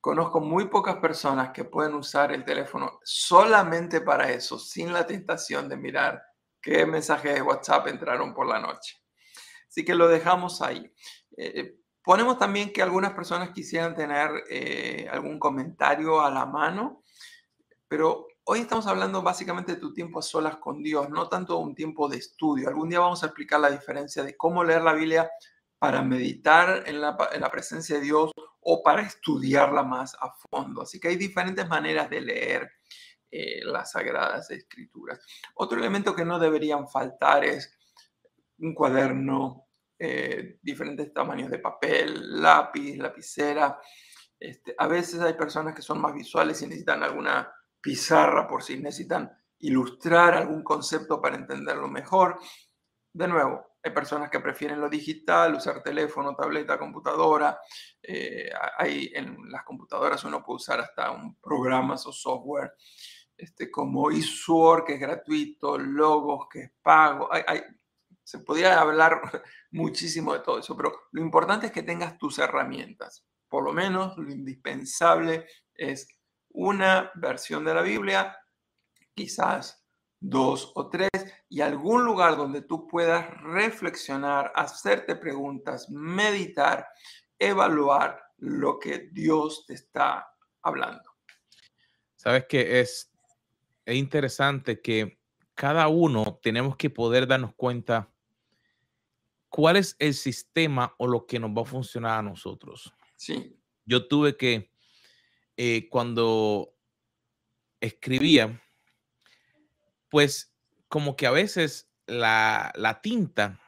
conozco 0.00 0.40
muy 0.40 0.66
pocas 0.66 0.96
personas 0.96 1.50
que 1.50 1.62
pueden 1.62 1.94
usar 1.94 2.32
el 2.32 2.44
teléfono 2.44 2.98
solamente 3.04 4.00
para 4.00 4.28
eso, 4.32 4.58
sin 4.58 4.92
la 4.92 5.06
tentación 5.06 5.68
de 5.68 5.76
mirar 5.76 6.20
qué 6.60 6.84
mensajes 6.86 7.34
de 7.34 7.42
WhatsApp 7.42 7.86
entraron 7.86 8.34
por 8.34 8.48
la 8.48 8.58
noche. 8.58 8.96
Así 9.68 9.84
que 9.84 9.94
lo 9.94 10.08
dejamos 10.08 10.62
ahí. 10.62 10.92
Eh, 11.36 11.76
ponemos 12.02 12.40
también 12.40 12.72
que 12.72 12.82
algunas 12.82 13.12
personas 13.12 13.50
quisieran 13.50 13.94
tener 13.94 14.30
eh, 14.50 15.08
algún 15.12 15.38
comentario 15.38 16.20
a 16.20 16.28
la 16.28 16.44
mano. 16.44 17.04
Pero 17.90 18.28
hoy 18.44 18.60
estamos 18.60 18.86
hablando 18.86 19.20
básicamente 19.20 19.74
de 19.74 19.80
tu 19.80 19.92
tiempo 19.92 20.20
a 20.20 20.22
solas 20.22 20.58
con 20.58 20.80
Dios, 20.80 21.10
no 21.10 21.28
tanto 21.28 21.58
un 21.58 21.74
tiempo 21.74 22.08
de 22.08 22.18
estudio. 22.18 22.68
Algún 22.68 22.88
día 22.88 23.00
vamos 23.00 23.24
a 23.24 23.26
explicar 23.26 23.58
la 23.58 23.68
diferencia 23.68 24.22
de 24.22 24.36
cómo 24.36 24.62
leer 24.62 24.82
la 24.82 24.92
Biblia 24.92 25.28
para 25.76 26.00
meditar 26.00 26.84
en 26.86 27.00
la, 27.00 27.16
presencia 27.50 27.96
de 27.96 28.02
Dios 28.02 28.30
o 28.60 28.82
para 28.84 29.02
estudiarla 29.02 29.82
más 29.82 30.16
a 30.20 30.32
fondo. 30.32 30.82
Así 30.82 31.00
que 31.00 31.08
hay 31.08 31.16
diferentes 31.16 31.66
maneras 31.68 32.08
de 32.08 32.20
leer 32.20 32.70
eh, 33.28 33.64
las 33.64 33.90
sagradas 33.90 34.52
escrituras. 34.52 35.18
Otro 35.54 35.76
elemento 35.76 36.14
que 36.14 36.24
no 36.24 36.38
deberían 36.38 36.88
faltar 36.88 37.44
es 37.44 37.76
un 38.58 38.72
cuaderno, 38.72 39.66
eh, 39.98 40.60
diferentes 40.62 41.12
tamaños 41.12 41.50
de 41.50 41.58
papel, 41.58 42.40
lápiz, 42.40 42.96
lapicera. 42.98 43.80
Este, 44.38 44.76
a 44.78 44.86
veces 44.86 45.20
hay 45.22 45.34
personas 45.34 45.74
que 45.74 45.82
son 45.82 46.00
más 46.00 46.14
visuales 46.14 46.62
y 46.62 46.66
necesitan 46.68 47.02
alguna 47.02 47.52
pizarra 47.80 48.46
por 48.46 48.62
si 48.62 48.78
necesitan 48.78 49.30
ilustrar 49.60 50.34
algún 50.34 50.62
concepto 50.62 51.20
para 51.20 51.36
entenderlo 51.36 51.88
mejor. 51.88 52.38
De 53.12 53.28
nuevo, 53.28 53.70
hay 53.82 53.92
personas 53.92 54.30
que 54.30 54.40
prefieren 54.40 54.80
lo 54.80 54.88
digital, 54.88 55.54
usar 55.54 55.82
teléfono, 55.82 56.34
tableta, 56.34 56.78
computadora. 56.78 57.58
Eh, 58.02 58.50
hay, 58.78 59.10
en 59.14 59.50
las 59.50 59.64
computadoras 59.64 60.24
uno 60.24 60.42
puede 60.42 60.56
usar 60.56 60.80
hasta 60.80 61.10
un 61.10 61.36
programas 61.36 62.06
o 62.06 62.12
software 62.12 62.72
este, 63.36 63.70
como 63.70 64.10
eSword, 64.10 64.84
que 64.84 64.94
es 64.94 65.00
gratuito, 65.00 65.78
Logos, 65.78 66.46
que 66.50 66.60
es 66.60 66.72
pago. 66.82 67.30
se 68.22 68.38
podría 68.40 68.80
hablar 68.80 69.20
muchísimo 69.70 70.34
de 70.34 70.40
todo 70.40 70.58
eso, 70.58 70.76
pero 70.76 70.92
lo 71.12 71.22
importante 71.22 71.66
es 71.66 71.72
que 71.72 71.82
tengas 71.82 72.18
tus 72.18 72.38
herramientas. 72.38 73.24
Por 73.48 73.64
lo 73.64 73.72
menos 73.72 74.16
lo 74.18 74.30
indispensable 74.30 75.46
es 75.74 76.06
una 76.50 77.10
versión 77.14 77.64
de 77.64 77.74
la 77.74 77.82
Biblia, 77.82 78.36
quizás 79.14 79.86
dos 80.20 80.72
o 80.74 80.88
tres, 80.88 81.10
y 81.48 81.60
algún 81.62 82.04
lugar 82.04 82.36
donde 82.36 82.62
tú 82.62 82.86
puedas 82.86 83.28
reflexionar, 83.42 84.52
hacerte 84.54 85.16
preguntas, 85.16 85.88
meditar, 85.90 86.86
evaluar 87.38 88.22
lo 88.38 88.78
que 88.78 89.08
Dios 89.12 89.64
te 89.66 89.74
está 89.74 90.28
hablando. 90.62 91.02
Sabes 92.16 92.44
que 92.46 92.80
es, 92.80 93.10
es 93.84 93.96
interesante 93.96 94.80
que 94.80 95.18
cada 95.54 95.88
uno 95.88 96.38
tenemos 96.42 96.76
que 96.76 96.90
poder 96.90 97.26
darnos 97.26 97.54
cuenta 97.54 98.10
cuál 99.48 99.76
es 99.76 99.96
el 99.98 100.14
sistema 100.14 100.94
o 100.98 101.06
lo 101.06 101.26
que 101.26 101.38
nos 101.38 101.50
va 101.50 101.62
a 101.62 101.66
funcionar 101.66 102.18
a 102.18 102.22
nosotros. 102.22 102.92
Sí. 103.16 103.58
Yo 103.84 104.06
tuve 104.06 104.36
que 104.36 104.69
eh, 105.62 105.90
cuando 105.90 106.74
escribía, 107.82 108.62
pues 110.08 110.54
como 110.88 111.16
que 111.16 111.26
a 111.26 111.32
veces 111.32 111.86
la, 112.06 112.72
tinta 113.02 113.60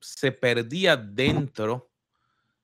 se 0.00 0.32
perdía 0.32 0.96
dentro 0.96 1.90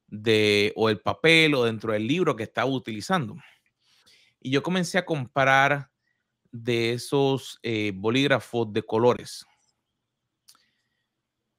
de 0.06 0.72
o 0.74 0.88
el 0.88 0.98
papel 1.02 1.54
o 1.54 1.64
dentro 1.64 1.92
del 1.92 2.06
libro 2.06 2.34
que 2.34 2.44
estaba 2.44 2.70
utilizando. 2.70 3.36
Y 4.40 4.52
yo 4.52 4.62
comencé 4.62 4.96
a 4.96 5.04
comprar 5.04 5.90
de 6.50 6.94
esos 6.94 7.58
eh, 7.62 7.92
bolígrafos 7.94 8.72
de 8.72 8.82
colores. 8.82 9.44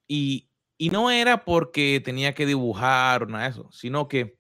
Y, 0.08 0.50
y, 0.80 0.90
no 0.90 1.12
era 1.12 1.46
porque 1.46 2.02
tenía 2.04 2.34
que 2.34 2.48
dibujar 2.48 3.22
o 3.22 3.26
nada 3.28 3.46
eso, 3.46 3.72
sino 3.72 4.08
que 4.08 4.40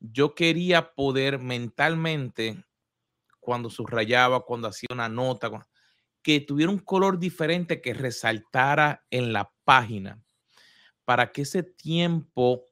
yo 0.00 0.34
quería 0.34 0.94
poder 0.94 1.38
mentalmente, 1.38 2.64
cuando 3.40 3.70
subrayaba, 3.70 4.44
cuando 4.44 4.68
hacía 4.68 4.88
una 4.92 5.08
nota, 5.08 5.66
que 6.22 6.40
tuviera 6.40 6.70
un 6.70 6.78
color 6.78 7.18
diferente 7.18 7.80
que 7.80 7.94
resaltara 7.94 9.04
en 9.10 9.32
la 9.32 9.52
página, 9.64 10.22
para 11.04 11.32
que 11.32 11.42
ese 11.42 11.62
tiempo 11.62 12.64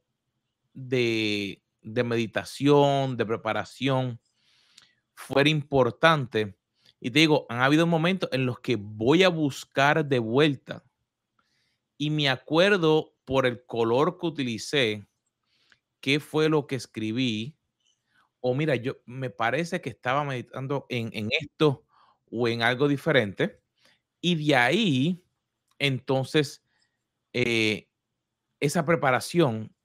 de, 0.73 1.63
de 1.81 2.03
meditación, 2.03 3.17
de 3.17 3.25
preparación, 3.25 4.19
fuera 5.15 5.49
importante. 5.49 6.55
Y 6.99 7.09
te 7.09 7.19
digo, 7.19 7.45
han 7.49 7.61
habido 7.61 7.87
momentos 7.87 8.29
en 8.31 8.45
los 8.45 8.59
que 8.59 8.75
voy 8.75 9.23
a 9.23 9.29
buscar 9.29 10.05
de 10.05 10.19
vuelta 10.19 10.83
y 11.97 12.11
me 12.11 12.29
acuerdo 12.29 13.15
por 13.25 13.45
el 13.45 13.65
color 13.65 14.19
que 14.19 14.27
utilicé 14.27 15.07
qué 15.99 16.19
fue 16.19 16.49
lo 16.49 16.67
que 16.67 16.75
escribí, 16.75 17.57
o 18.39 18.53
mira, 18.53 18.75
yo 18.75 18.97
me 19.05 19.29
parece 19.29 19.81
que 19.81 19.89
estaba 19.89 20.23
meditando 20.23 20.85
en, 20.89 21.29
esto 21.39 21.85
o 22.29 22.47
en 22.47 22.61
algo 22.61 22.87
diferente, 22.87 23.61
y 24.21 24.47
de 24.47 24.55
ahí, 24.55 25.23
entonces, 25.79 26.63
eh, 27.33 27.89
esa 28.59 28.85
preparación 28.85 29.75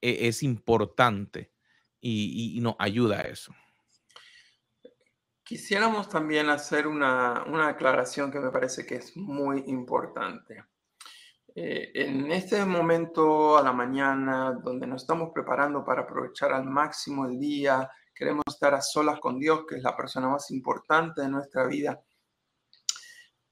e, 0.00 0.28
es 0.28 0.42
importante 0.42 1.52
y, 2.00 2.58
nos 2.60 2.76
ayuda 2.78 3.20
a 3.20 3.22
eso. 3.22 3.54
Quisiéramos 5.42 6.08
también 6.08 6.50
hacer 6.50 6.86
una, 6.86 7.44
una 7.44 7.68
aclaración 7.68 8.30
que 8.30 8.38
me 8.38 8.50
parece 8.50 8.84
que 8.84 8.96
es 8.96 9.16
muy 9.16 9.64
importante. 9.66 10.62
Eh, 11.54 11.90
en 11.94 12.30
este 12.30 12.64
momento 12.64 13.56
a 13.56 13.62
la 13.62 13.72
mañana, 13.72 14.52
donde 14.62 14.86
nos 14.86 15.02
estamos 15.02 15.30
preparando 15.32 15.84
para 15.84 16.02
aprovechar 16.02 16.52
al 16.52 16.64
máximo 16.64 17.26
el 17.26 17.38
día, 17.38 17.90
queremos 18.14 18.44
estar 18.46 18.74
a 18.74 18.82
solas 18.82 19.18
con 19.18 19.38
Dios, 19.38 19.64
que 19.66 19.76
es 19.76 19.82
la 19.82 19.96
persona 19.96 20.28
más 20.28 20.50
importante 20.50 21.22
de 21.22 21.28
nuestra 21.28 21.66
vida. 21.66 22.00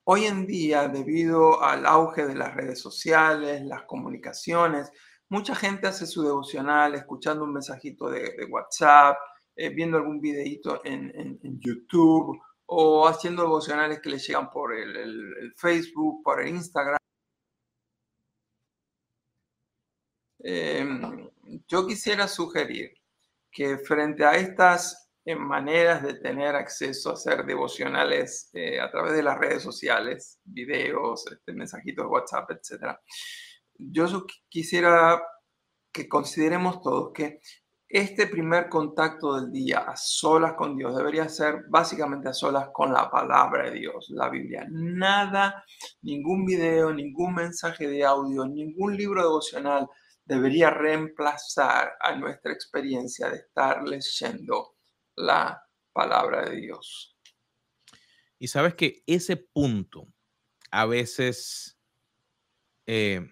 Hoy 0.05 0.25
en 0.27 0.47
día, 0.47 0.89
debido 0.89 1.63
al 1.63 1.85
auge 1.87 2.27
de 2.27 2.35
las 2.35 2.55
redes 2.55 2.81
sociales, 2.81 3.65
las 3.65 3.83
comunicaciones, 3.85 4.93
mucha 5.29 5.55
gente 5.55 5.89
hace 5.89 6.07
su 6.07 6.23
devocional 6.23 6.95
escuchando 6.95 7.45
un 7.45 7.55
mensajito 7.55 8.09
de, 8.09 8.47
WhatsApp, 8.49 9.17
eh, 9.57 9.71
viendo 9.71 9.97
algún 9.97 10.21
videito 10.21 10.81
en, 10.85 11.39
YouTube 11.59 12.39
o 12.67 13.09
haciendo 13.09 13.43
devocionales 13.43 14.01
que 14.01 14.11
le 14.11 14.19
llegan 14.19 14.51
por 14.51 14.75
el 14.75 15.53
Facebook, 15.57 16.23
por 16.23 16.41
el 16.41 16.49
Instagram. 16.49 16.99
Em, 20.49 21.29
yo 21.67 21.89
quisiera 21.89 22.29
sugerir 22.29 22.93
que 23.51 23.79
frente 23.79 24.25
a 24.25 24.37
estas 24.37 25.11
eh, 25.25 25.35
maneras 25.35 26.05
de 26.05 26.15
tener 26.15 26.55
acceso 26.55 27.11
a 27.11 27.15
hacer 27.15 27.45
devocionales 27.45 28.49
eh, 28.53 28.79
a 28.79 28.89
través 28.89 29.15
de 29.15 29.25
las 29.25 29.39
redes 29.39 29.65
sociales, 29.65 30.39
videos, 30.45 31.27
este, 31.33 31.53
mensajitos 31.53 32.05
de 32.05 32.09
WhatsApp, 32.09 32.51
etc., 32.53 32.97
yo 33.77 34.25
quisiera 34.49 35.21
que 35.93 36.09
consideremos 36.09 36.81
todos 36.81 37.13
que 37.13 37.41
este 37.89 38.29
primer 38.29 38.69
contacto 38.69 39.41
del 39.41 39.51
día 39.51 39.79
a 39.81 39.97
solas 39.97 40.53
con 40.53 40.77
Dios 40.77 40.97
debería 40.97 41.29
ser 41.29 41.65
básicamente 41.69 42.29
a 42.29 42.33
solas 42.33 42.69
con 42.73 42.93
la 42.93 43.11
palabra 43.11 43.65
de 43.65 43.81
Dios, 43.81 44.07
la 44.11 44.29
Biblia. 44.31 44.65
Nada, 44.71 45.65
ningún 46.03 46.47
video, 46.47 46.93
ningún 46.93 47.35
mensaje 47.35 47.89
de 47.89 48.05
audio, 48.05 48.47
ningún 48.47 48.97
libro 48.97 49.23
devocional 49.23 49.89
debería 50.27 50.71
reemplazar 50.71 51.97
a 52.01 52.17
nuestra 52.17 52.53
experiencia 52.53 53.31
de 53.31 53.39
estar 53.39 53.83
leyendo 53.85 54.77
la 55.15 55.63
palabra 55.93 56.51
de 56.51 56.57
Dios. 56.57 57.17
Y 58.39 58.49
sabes 58.49 58.75
que 58.75 59.03
ese 59.07 59.37
punto 59.37 60.09
a 60.71 60.85
veces, 60.85 61.79
eh, 62.87 63.27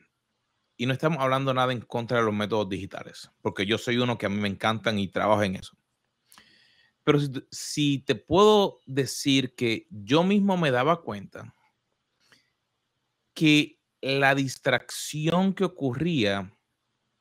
y 0.76 0.86
no 0.86 0.92
estamos 0.92 1.18
hablando 1.18 1.52
nada 1.52 1.72
en 1.72 1.80
contra 1.80 2.18
de 2.18 2.24
los 2.24 2.32
métodos 2.32 2.68
digitales, 2.68 3.30
porque 3.42 3.66
yo 3.66 3.76
soy 3.76 3.98
uno 3.98 4.16
que 4.16 4.26
a 4.26 4.30
mí 4.30 4.40
me 4.40 4.48
encantan 4.48 4.98
y 4.98 5.08
trabajo 5.08 5.42
en 5.42 5.56
eso. 5.56 5.76
Pero 7.02 7.20
si, 7.20 7.30
si 7.50 7.98
te 7.98 8.14
puedo 8.14 8.78
decir 8.86 9.54
que 9.56 9.88
yo 9.90 10.22
mismo 10.22 10.56
me 10.56 10.70
daba 10.70 11.02
cuenta 11.02 11.54
que 13.34 13.80
la 14.00 14.34
distracción 14.34 15.54
que 15.54 15.64
ocurría 15.64 16.54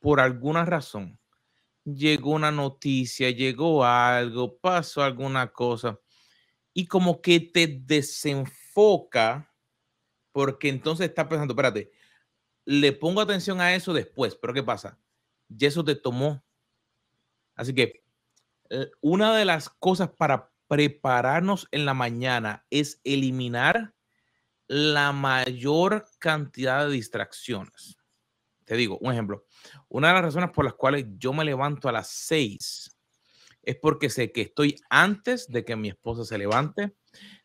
por 0.04 0.20
alguna 0.20 0.66
razón, 0.66 1.18
llegó 1.82 2.32
una 2.32 2.50
noticia, 2.50 3.30
llegó 3.30 3.86
algo, 3.86 4.58
pasó 4.58 5.02
alguna 5.02 5.50
cosa, 5.50 5.98
y 6.74 6.86
como 6.86 7.22
que 7.22 7.40
te 7.40 7.66
desenfoca, 7.66 9.50
porque 10.30 10.68
entonces 10.68 11.08
estás 11.08 11.26
pensando, 11.26 11.54
espérate, 11.54 11.90
le 12.66 12.92
pongo 12.92 13.22
atención 13.22 13.62
a 13.62 13.74
eso 13.74 13.94
después, 13.94 14.36
pero 14.36 14.52
¿qué 14.52 14.62
pasa? 14.62 14.98
Y 15.48 15.64
eso 15.64 15.82
te 15.82 15.94
tomó. 15.94 16.44
Así 17.54 17.74
que 17.74 18.04
eh, 18.68 18.90
una 19.00 19.34
de 19.34 19.46
las 19.46 19.70
cosas 19.70 20.10
para 20.10 20.52
prepararnos 20.68 21.66
en 21.70 21.86
la 21.86 21.94
mañana 21.94 22.66
es 22.68 23.00
eliminar 23.04 23.94
la 24.66 25.12
mayor 25.12 26.04
cantidad 26.18 26.86
de 26.86 26.92
distracciones. 26.92 27.96
Te 28.64 28.76
digo, 28.76 28.98
un 29.00 29.12
ejemplo. 29.12 29.46
Una 29.88 30.08
de 30.08 30.14
las 30.14 30.22
razones 30.24 30.50
por 30.50 30.64
las 30.64 30.74
cuales 30.74 31.06
yo 31.18 31.32
me 31.32 31.44
levanto 31.44 31.88
a 31.88 31.92
las 31.92 32.08
seis 32.08 32.90
es 33.62 33.76
porque 33.76 34.10
sé 34.10 34.32
que 34.32 34.42
estoy 34.42 34.76
antes 34.90 35.48
de 35.48 35.64
que 35.64 35.76
mi 35.76 35.88
esposa 35.88 36.24
se 36.24 36.38
levante, 36.38 36.94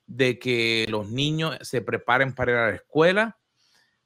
de 0.06 0.40
que 0.40 0.86
los 0.90 1.10
niños 1.10 1.58
se 1.62 1.82
preparen 1.82 2.34
para 2.34 2.52
ir 2.52 2.58
a 2.58 2.70
la 2.70 2.76
escuela, 2.76 3.40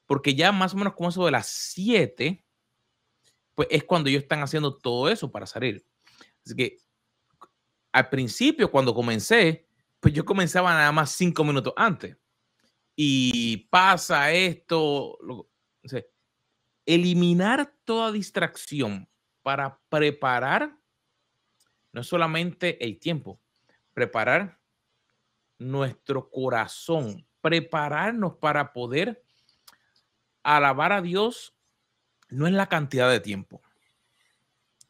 porque 0.06 0.36
ya 0.36 0.52
más 0.52 0.74
o 0.74 0.78
menos 0.78 0.94
como 0.94 1.10
eso 1.10 1.26
de 1.26 1.32
las 1.32 1.48
siete, 1.48 2.46
pues 3.56 3.68
es 3.72 3.84
cuando 3.84 4.10
ellos 4.10 4.24
están 4.24 4.42
haciendo 4.42 4.78
todo 4.78 5.10
eso 5.10 5.32
para 5.32 5.46
salir. 5.46 5.86
Así 6.46 6.56
que 6.56 6.78
al 7.92 8.10
principio, 8.10 8.72
cuando 8.72 8.94
comencé, 8.94 9.68
pues 10.00 10.14
yo 10.14 10.26
comenzaba 10.26 10.74
nada 10.74 10.92
más 10.92 11.12
cinco 11.12 11.44
minutos 11.44 11.74
antes. 11.78 12.18
Y 12.96 13.68
pasa 13.70 14.32
esto, 14.32 15.18
lo, 15.22 15.50
eliminar 16.86 17.74
toda 17.86 18.12
distracción 18.12 19.10
para 19.42 19.80
preparar 19.90 20.78
no 21.92 22.04
solamente 22.04 22.84
el 22.84 23.00
tiempo, 23.00 23.40
preparar 23.94 24.60
nuestro 25.60 26.30
corazón, 26.30 27.28
prepararnos 27.42 28.38
para 28.38 28.74
poder 28.74 29.24
alabar 30.42 30.92
a 30.92 31.02
Dios 31.02 31.56
no 32.30 32.48
es 32.48 32.54
la 32.54 32.68
cantidad 32.68 33.10
de 33.10 33.20
tiempo. 33.20 33.62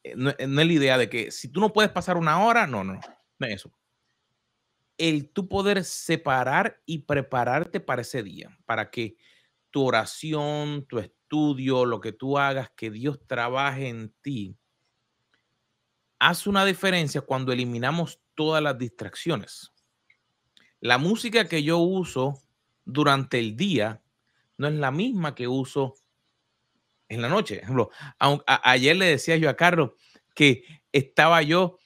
Eh, 0.04 0.16
no, 0.16 0.32
es 0.32 0.48
la 0.48 0.64
idea 0.64 0.98
de 0.98 1.10
que 1.10 1.30
si 1.32 1.50
tú 1.50 1.60
no 1.60 1.74
puedes 1.74 1.92
pasar 1.92 2.18
una 2.18 2.44
hora, 2.44 2.66
no, 2.66 2.84
no, 2.84 2.94
no 3.40 3.48
es 3.48 3.56
eso. 3.56 3.72
El 4.98 5.30
tú 5.30 5.50
poder 5.50 5.84
separar 5.84 6.82
y 6.86 7.00
prepararte 7.00 7.80
para 7.80 8.02
ese 8.02 8.24
día, 8.24 8.58
para 8.66 8.90
que 8.90 9.18
tu 9.72 9.84
oración, 9.86 10.86
tu 10.88 11.00
estudio, 11.00 11.23
lo 11.86 12.00
que 12.00 12.12
tú 12.12 12.38
hagas, 12.38 12.70
que 12.76 12.92
Dios 12.92 13.20
trabaje 13.26 13.90
en 13.90 14.14
ti, 14.22 14.56
hace 16.20 16.50
una 16.50 16.66
diferencia 16.66 17.22
cuando 17.22 17.52
eliminamos 17.52 18.20
todas 18.36 18.62
las 18.62 18.78
distracciones. 18.78 19.72
La 20.80 20.98
música 20.98 21.48
que 21.48 21.64
yo 21.64 21.80
uso 21.80 22.42
durante 22.86 23.40
el 23.40 23.56
día 23.56 24.02
no 24.58 24.68
es 24.68 24.74
la 24.74 24.92
misma 24.92 25.34
que 25.34 25.48
uso 25.48 25.96
en 27.10 27.22
la 27.22 27.30
noche. 27.30 27.58
ejemplo, 27.58 27.90
ayer 28.46 28.96
le 28.96 29.06
decía 29.06 29.38
yo 29.38 29.50
a 29.50 29.56
Carlos 29.56 29.92
que 30.36 30.64
estaba 30.92 31.42
yo, 31.42 31.80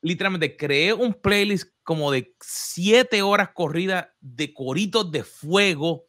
literalmente 0.00 0.56
creé 0.56 0.92
un 0.92 1.14
playlist 1.14 1.72
como 1.82 2.10
de 2.10 2.34
siete 2.40 3.22
horas 3.22 3.50
corridas 3.54 4.08
de 4.20 4.52
coritos 4.52 5.10
de 5.10 5.22
fuego, 5.22 6.04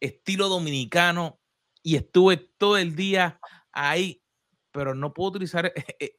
estilo 0.00 0.48
dominicano, 0.48 1.40
y 1.84 1.96
estuve 1.96 2.38
todo 2.38 2.78
el 2.78 2.96
día 2.96 3.38
ahí, 3.70 4.24
pero 4.72 4.94
no 4.94 5.12
puedo 5.12 5.30
utilizar, 5.30 5.66
e, 6.00 6.18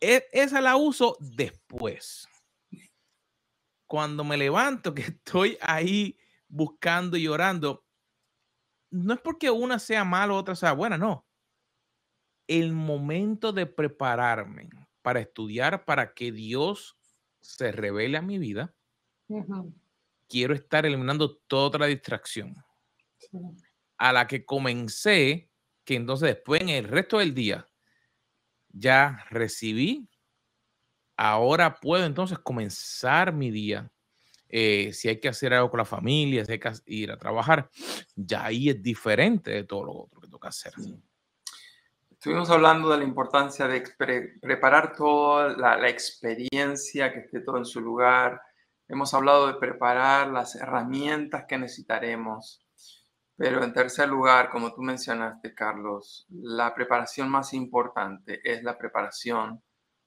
e, 0.00 0.28
esa 0.32 0.62
la 0.62 0.76
uso 0.76 1.18
después. 1.20 2.26
Cuando 3.86 4.24
me 4.24 4.38
levanto, 4.38 4.94
que 4.94 5.02
estoy 5.02 5.58
ahí 5.60 6.16
buscando 6.48 7.16
y 7.16 7.26
orando, 7.28 7.84
no 8.90 9.14
es 9.14 9.20
porque 9.20 9.50
una 9.50 9.78
sea 9.78 10.04
mala 10.04 10.34
o 10.34 10.36
otra 10.36 10.54
sea 10.54 10.72
buena, 10.72 10.96
no. 10.96 11.26
El 12.46 12.72
momento 12.72 13.52
de 13.52 13.66
prepararme 13.66 14.70
para 15.02 15.20
estudiar, 15.20 15.84
para 15.84 16.14
que 16.14 16.30
Dios 16.30 16.96
se 17.40 17.72
revele 17.72 18.18
a 18.18 18.22
mi 18.22 18.38
vida, 18.38 18.74
quiero 20.28 20.54
estar 20.54 20.86
eliminando 20.86 21.36
toda 21.48 21.78
la 21.78 21.86
distracción 21.86 22.62
a 24.02 24.12
la 24.12 24.26
que 24.26 24.44
comencé, 24.44 25.48
que 25.84 25.94
entonces 25.94 26.34
después 26.34 26.60
en 26.60 26.70
el 26.70 26.88
resto 26.88 27.18
del 27.20 27.34
día 27.34 27.68
ya 28.68 29.24
recibí, 29.30 30.10
ahora 31.16 31.76
puedo 31.76 32.04
entonces 32.04 32.40
comenzar 32.40 33.32
mi 33.32 33.52
día. 33.52 33.88
Eh, 34.48 34.92
si 34.92 35.08
hay 35.08 35.20
que 35.20 35.28
hacer 35.28 35.54
algo 35.54 35.70
con 35.70 35.78
la 35.78 35.84
familia, 35.84 36.44
si 36.44 36.50
hay 36.50 36.58
que 36.58 36.72
ir 36.86 37.12
a 37.12 37.16
trabajar, 37.16 37.70
ya 38.16 38.46
ahí 38.46 38.70
es 38.70 38.82
diferente 38.82 39.52
de 39.52 39.62
todo 39.62 39.84
lo 39.84 39.92
otro 39.92 40.20
que 40.20 40.26
toca 40.26 40.48
hacer. 40.48 40.72
Estuvimos 42.10 42.50
hablando 42.50 42.90
de 42.90 42.98
la 42.98 43.04
importancia 43.04 43.68
de 43.68 43.84
preparar 44.40 44.96
toda 44.96 45.56
la, 45.56 45.76
la, 45.76 45.88
experiencia, 45.88 47.12
que 47.12 47.20
esté 47.20 47.40
todo 47.40 47.58
en 47.58 47.64
su 47.64 47.80
lugar. 47.80 48.42
Hemos 48.88 49.14
hablado 49.14 49.46
de 49.46 49.54
preparar 49.54 50.26
las 50.26 50.56
herramientas 50.56 51.44
que 51.48 51.56
necesitaremos. 51.56 52.61
Pero 53.36 53.64
en 53.64 53.72
tercer 53.72 54.08
lugar, 54.08 54.50
como 54.50 54.72
tú 54.74 54.82
mencionaste, 54.82 55.54
Carlos, 55.54 56.26
la 56.30 56.74
preparación 56.74 57.30
más 57.30 57.54
importante 57.54 58.40
es 58.44 58.62
la 58.62 58.76
preparación 58.76 59.62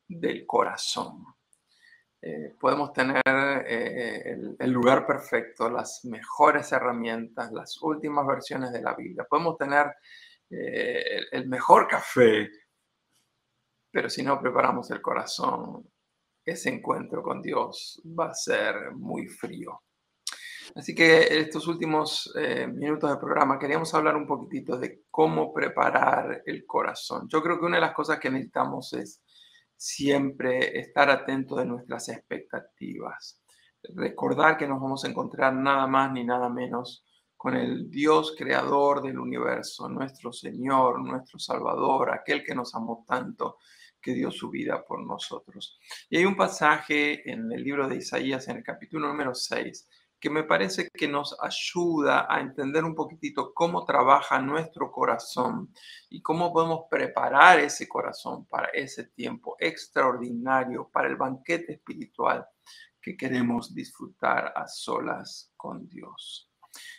del 0.07 0.45
corazón. 0.45 1.25
Eh, 2.21 2.55
podemos 2.59 2.91
tener 2.91 3.21
eh, 3.27 4.35
el, 4.57 4.71
lugar 4.71 5.05
perfecto, 5.05 5.69
las 5.69 6.03
mejores 6.05 6.71
herramientas, 6.71 7.51
las 7.51 7.79
últimas 7.83 8.25
versiones 8.25 8.71
de 8.71 8.81
la 8.81 8.95
Biblia. 8.95 9.27
Podemos 9.29 9.57
tener 9.57 9.93
eh, 10.49 11.21
el 11.31 11.47
mejor 11.47 11.87
café, 11.87 12.49
pero 13.91 14.09
si 14.09 14.23
no 14.23 14.39
preparamos 14.41 14.89
el 14.89 15.01
corazón, 15.01 15.87
ese 16.43 16.69
encuentro 16.69 17.21
con 17.21 17.41
Dios 17.41 18.01
va 18.03 18.29
a 18.31 18.33
ser 18.33 18.91
muy 18.93 19.27
frío. 19.27 19.84
Así 20.73 20.95
que 20.95 21.39
estos 21.39 21.67
últimos 21.67 22.33
eh, 22.35 22.67
minutos 22.67 23.09
del 23.09 23.19
programa 23.19 23.59
queríamos 23.59 23.93
hablar 23.93 24.15
un 24.15 24.25
poquitito 24.25 24.77
de 24.77 25.03
cómo 25.11 25.53
preparar 25.53 26.41
el 26.45 26.65
corazón. 26.65 27.27
Yo 27.29 27.41
creo 27.41 27.59
que 27.59 27.65
una 27.65 27.77
de 27.77 27.81
las 27.81 27.93
cosas 27.93 28.19
que 28.19 28.29
necesitamos 28.29 28.93
es 28.93 29.21
siempre 29.77 30.79
estar 30.79 31.09
atentos 31.09 31.57
de 31.57 31.65
nuestras 31.65 32.09
expectativas. 32.09 33.41
Recordar 33.95 34.57
que 34.57 34.67
nos 34.67 34.81
vamos 34.81 35.03
a 35.03 35.09
encontrar 35.09 35.53
nada 35.53 35.85
más 35.85 36.11
ni 36.11 36.23
nada 36.23 36.49
menos 36.49 37.05
con 37.37 37.55
el 37.55 37.91
Dios 37.91 38.33
creador 38.35 39.03
del 39.03 39.19
universo, 39.19 39.87
nuestro 39.87 40.31
Señor, 40.31 40.99
nuestro 41.05 41.37
Salvador, 41.37 42.11
aquel 42.11 42.43
que 42.43 42.55
nos 42.55 42.73
amó 42.73 43.05
tanto 43.07 43.57
que 44.01 44.13
dio 44.13 44.31
su 44.31 44.49
vida 44.49 44.83
por 44.85 45.05
nosotros. 45.05 45.79
Y 46.09 46.17
hay 46.17 46.25
un 46.25 46.35
pasaje 46.35 47.29
en 47.29 47.51
el 47.51 47.63
libro 47.63 47.87
de 47.87 47.97
Isaías, 47.97 48.47
en 48.47 48.57
el 48.57 48.63
capítulo 48.63 49.07
número 49.07 49.33
6, 49.33 49.87
que 50.19 50.29
me 50.29 50.43
parece 50.43 50.89
que 50.89 51.07
nos 51.07 51.35
ayuda 51.41 52.25
a 52.29 52.39
entender 52.39 52.83
un 52.83 52.95
poquitito 52.95 53.53
cómo 53.53 53.85
trabaja 53.85 54.41
nuestro 54.41 54.91
corazón 54.91 55.73
y 56.09 56.21
cómo 56.21 56.51
podemos 56.51 56.85
preparar 56.89 57.59
ese 57.59 57.87
corazón 57.87 58.45
para 58.45 58.69
ese 58.69 59.05
tiempo 59.05 59.55
extraordinario, 59.59 60.89
para 60.91 61.07
el 61.07 61.15
banquete 61.15 61.73
espiritual 61.73 62.45
que 63.01 63.15
queremos 63.15 63.73
disfrutar 63.73 64.51
a 64.55 64.67
solas 64.67 65.51
con 65.55 65.87
Dios. 65.87 66.49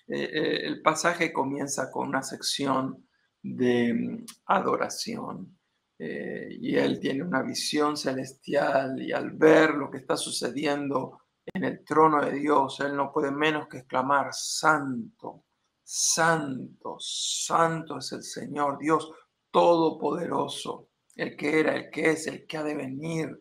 Eh, 0.07 0.23
eh, 0.23 0.67
el 0.67 0.81
pasaje 0.81 1.33
comienza 1.33 1.91
con 1.91 2.09
una 2.09 2.23
sección 2.23 3.07
de 3.43 3.93
mm, 3.93 4.25
adoración. 4.47 5.59
Eh, 5.99 6.49
y 6.61 6.77
él 6.77 7.01
tiene 7.01 7.23
una 7.23 7.43
visión 7.43 7.97
celestial 7.97 9.01
y 9.01 9.13
al 9.13 9.31
ver 9.31 9.71
lo 9.71 9.91
que 9.91 9.99
está 9.99 10.17
sucediendo 10.17 11.23
en 11.55 11.65
el 11.65 11.85
trono 11.85 12.25
de 12.25 12.33
Dios, 12.33 12.81
Él 12.81 12.97
no 12.97 13.13
puede 13.13 13.31
menos 13.31 13.69
que 13.69 13.79
exclamar, 13.79 14.33
Santo, 14.33 15.45
Santo, 15.83 16.97
Santo 16.99 17.99
es 17.99 18.13
el 18.13 18.23
Señor, 18.23 18.79
Dios 18.79 19.11
Todopoderoso, 19.51 20.89
el 21.15 21.37
que 21.37 21.61
era, 21.61 21.75
el 21.75 21.91
que 21.91 22.11
es, 22.11 22.27
el 22.27 22.47
que 22.47 22.59
ha 22.59 22.63
de 22.63 22.75
venir. 22.75 23.37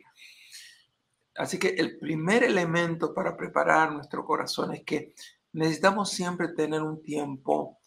Así 1.36 1.60
que 1.60 1.70
el 1.70 1.98
primer 1.98 2.44
elemento 2.44 3.14
para 3.14 3.36
preparar 3.36 3.92
nuestro 3.92 4.24
corazón 4.24 4.74
es 4.74 4.84
que 4.84 5.14
necesitamos 5.54 6.12
siempre 6.12 6.50
tener 6.50 6.82
un 6.82 7.02
tiempo 7.02 7.80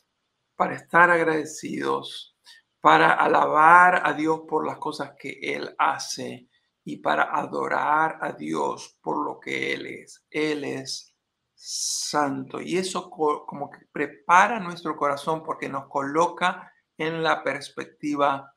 para 0.56 0.74
estar 0.74 1.10
agradecidos, 1.10 2.36
para 2.80 3.12
alabar 3.12 4.02
a 4.04 4.12
Dios 4.12 4.42
por 4.46 4.66
las 4.66 4.78
cosas 4.78 5.12
que 5.18 5.38
Él 5.40 5.74
hace 5.78 6.47
y 6.88 6.96
para 6.96 7.36
adorar 7.36 8.16
a 8.22 8.32
Dios 8.32 8.96
por 9.02 9.22
lo 9.22 9.38
que 9.38 9.74
Él 9.74 9.84
es. 9.84 10.24
Él 10.30 10.64
es 10.64 11.14
santo 11.54 12.62
y 12.62 12.78
eso 12.78 13.10
como 13.10 13.68
que 13.68 13.80
prepara 13.92 14.58
nuestro 14.58 14.96
corazón 14.96 15.42
porque 15.42 15.68
nos 15.68 15.86
coloca 15.88 16.72
en 16.96 17.22
la 17.22 17.42
perspectiva 17.42 18.54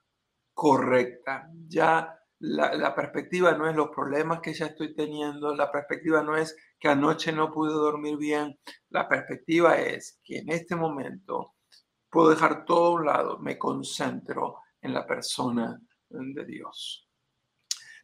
correcta. 0.53 1.49
Ya 1.67 2.17
la, 2.39 2.95
perspectiva 2.95 3.51
no 3.51 3.69
es 3.69 3.75
los 3.75 3.89
problemas 3.89 4.39
que 4.39 4.53
ya 4.53 4.67
estoy 4.67 4.95
teniendo, 4.95 5.53
la 5.53 5.69
perspectiva 5.69 6.23
no 6.23 6.37
es 6.37 6.55
que 6.79 6.87
anoche 6.87 7.33
no 7.33 7.51
pude 7.51 7.73
dormir 7.73 8.15
bien, 8.15 8.57
la 8.91 9.09
perspectiva 9.09 9.77
es 9.77 10.21
que 10.23 10.37
en 10.37 10.49
este 10.51 10.77
momento 10.77 11.55
puedo 12.09 12.29
dejar 12.29 12.63
todo 12.63 12.85
a 12.85 12.91
un 12.91 13.05
lado, 13.05 13.39
me 13.39 13.57
concentro 13.57 14.59
en 14.79 14.93
la 14.93 15.05
persona 15.05 15.77
de 16.07 16.45
Dios. 16.45 17.10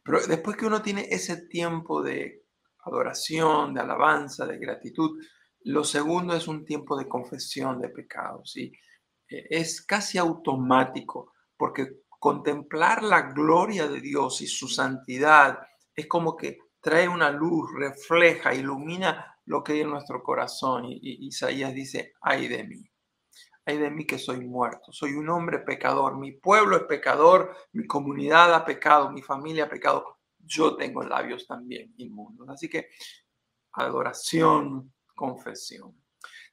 Pero 0.08 0.26
después 0.26 0.56
que 0.56 0.64
uno 0.64 0.80
tiene 0.80 1.06
ese 1.10 1.48
tiempo 1.48 2.02
de 2.02 2.46
adoración, 2.78 3.74
de 3.74 3.82
alabanza, 3.82 4.46
de 4.46 4.56
gratitud, 4.56 5.22
lo 5.64 5.84
segundo 5.84 6.34
es 6.34 6.48
un 6.48 6.64
tiempo 6.64 6.96
de 6.96 7.06
confesión 7.06 7.78
de 7.78 7.90
pecados. 7.90 8.56
Y 8.56 8.72
e, 9.28 9.46
es 9.50 9.82
casi 9.82 10.16
automático, 10.16 11.34
porque 11.58 12.04
contemplar 12.08 13.02
la 13.02 13.32
gloria 13.32 13.86
de 13.86 14.00
Dios 14.00 14.40
y 14.40 14.46
su 14.46 14.66
santidad 14.66 15.58
es 15.94 16.06
como 16.06 16.34
que 16.38 16.56
trae 16.80 17.06
una 17.06 17.30
luz, 17.30 17.70
refleja, 17.76 18.54
ilumina 18.54 19.36
lo 19.44 19.62
que 19.62 19.74
hay 19.74 19.80
en 19.82 19.90
nuestro 19.90 20.22
corazón. 20.22 20.86
Y, 20.86 21.26
Isaías 21.26 21.74
dice, 21.74 22.14
ay 22.22 22.48
de 22.48 22.64
mí 22.64 22.90
ay 23.68 23.76
de 23.76 23.90
mí 23.90 24.06
que 24.06 24.18
soy 24.18 24.40
muerto, 24.40 24.92
soy 24.92 25.12
un 25.12 25.28
hombre 25.28 25.58
pecador, 25.58 26.16
mi 26.16 26.32
pueblo 26.32 26.76
es 26.76 26.84
pecador, 26.84 27.54
mi 27.72 27.86
comunidad 27.86 28.54
ha 28.54 28.64
pecado, 28.64 29.10
mi 29.10 29.20
familia 29.20 29.64
ha 29.64 29.68
pecado, 29.68 30.16
yo 30.38 30.74
tengo 30.74 31.02
labios 31.02 31.46
también 31.46 31.92
inmundos. 31.98 32.48
Así 32.48 32.70
que 32.70 32.88
adoración, 33.72 34.94
confesión. 35.14 35.94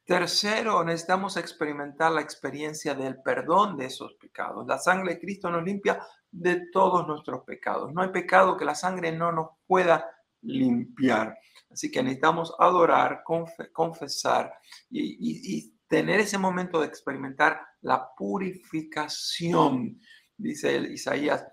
Tercero, 0.04 0.84
necesitamos 0.84 1.38
experimentar 1.38 2.12
la 2.12 2.20
experiencia 2.20 2.94
del 2.94 3.22
perdón 3.22 3.78
de 3.78 3.86
esos 3.86 4.14
pecados. 4.20 4.66
La 4.66 4.78
sangre 4.78 5.14
de 5.14 5.20
Cristo 5.20 5.50
nos 5.50 5.64
limpia 5.64 5.98
de 6.30 6.68
todos 6.70 7.06
nuestros 7.06 7.44
pecados. 7.44 7.94
No 7.94 8.02
hay 8.02 8.10
pecado 8.10 8.58
que 8.58 8.66
la 8.66 8.74
sangre 8.74 9.10
no 9.10 9.32
nos 9.32 9.48
pueda 9.66 10.06
limpiar. 10.42 11.34
Así 11.70 11.90
que 11.90 12.02
necesitamos 12.02 12.54
adorar, 12.58 13.24
confesar 13.72 14.52
y 14.90 15.75
tener 15.88 16.20
ese 16.20 16.38
momento 16.38 16.80
de 16.80 16.86
experimentar 16.86 17.60
la 17.82 18.08
purificación, 18.16 20.00
dice 20.36 20.76
Isaías, 20.92 21.46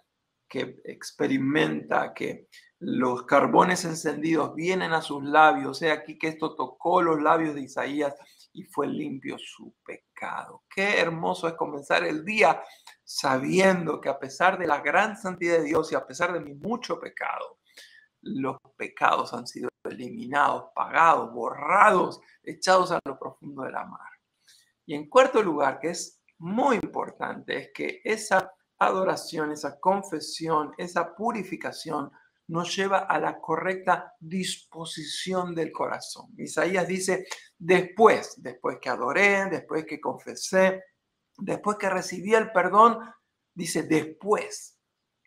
que 0.48 0.82
experimenta 0.86 2.14
que 2.14 2.48
los 2.80 3.26
carbones 3.26 3.86
encendidos 3.86 4.54
vienen 4.54 4.94
a 4.94 5.02
sus 5.02 5.24
labios. 5.24 5.82
He 5.82 5.92
aquí 5.92 6.18
que 6.18 6.28
esto 6.28 6.56
tocó 6.56 7.02
los 7.02 7.22
labios 7.22 7.56
de 7.56 7.62
Isaías 7.62 8.14
y 8.52 8.64
fue 8.64 8.88
limpio 8.88 9.38
su 9.40 9.74
pecado. 9.86 10.64
Qué 10.70 11.00
hermoso 11.00 11.48
es 11.48 11.54
comenzar 11.54 12.04
el 12.04 12.24
día 12.24 12.62
sabiendo 13.04 14.00
que 14.00 14.10
a 14.10 14.20
pesar 14.20 14.60
de 14.60 14.68
la 14.68 14.82
gran 14.82 15.18
santidad 15.18 15.58
de 15.58 15.64
Dios 15.64 15.92
y 15.92 15.96
a 15.96 16.06
pesar 16.06 16.34
de 16.34 16.40
mi 16.40 16.54
mucho 16.54 17.00
pecado, 17.00 17.60
los 18.22 18.58
pecados 18.78 19.34
han 19.34 19.48
sido 19.48 19.70
eliminados, 19.84 20.66
pagados, 20.76 21.34
borrados, 21.34 22.20
echados 22.44 22.92
a 22.92 23.00
lo 23.06 23.18
profundo 23.18 23.64
de 23.64 23.72
la 23.72 23.86
mar. 23.86 24.13
Y 24.86 24.96
en 24.96 25.10
cuarto 25.10 25.42
lugar, 25.42 25.80
que 25.80 25.90
es 25.90 26.22
muy 26.40 26.76
importante, 26.76 27.58
es 27.58 27.70
que 27.74 28.02
esa 28.04 28.52
adoración, 28.78 29.52
esa 29.52 29.80
confesión, 29.80 30.74
esa 30.78 31.16
purificación 31.16 32.12
nos 32.48 32.76
lleva 32.76 33.00
a 33.00 33.20
la 33.20 33.40
correcta 33.40 34.14
disposición 34.20 35.56
del 35.56 35.72
corazón. 35.72 36.34
Isaías 36.38 36.88
dice, 36.88 37.26
después, 37.58 38.36
después 38.38 38.78
que 38.82 38.90
adoré, 38.90 39.46
después 39.50 39.86
que 39.86 40.02
confesé, 40.02 40.84
después 41.38 41.78
que 41.78 41.90
recibí 41.90 42.34
el 42.34 42.52
perdón, 42.52 43.00
dice, 43.54 43.84
después 43.84 44.78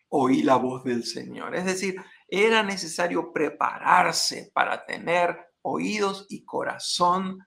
oí 0.09 0.43
la 0.43 0.57
voz 0.57 0.83
del 0.83 1.03
Señor. 1.03 1.55
Es 1.55 1.65
decir, 1.65 2.01
era 2.27 2.63
necesario 2.63 3.33
prepararse 3.33 4.51
para 4.53 4.85
tener 4.85 5.37
oídos 5.63 6.27
y 6.29 6.45
corazón 6.45 7.39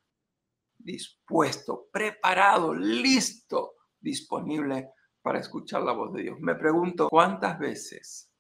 dispuesto, 0.83 1.89
preparado, 1.93 2.75
listo, 2.75 3.75
disponible 4.01 4.91
para 5.23 5.41
escuchar 5.41 5.83
la 5.83 5.93
voz 5.93 6.13
de 6.13 6.23
Dios. 6.23 6.41
Me 6.41 6.55
pregunto 6.55 7.09
cuántas 7.09 7.59
veces 7.59 8.31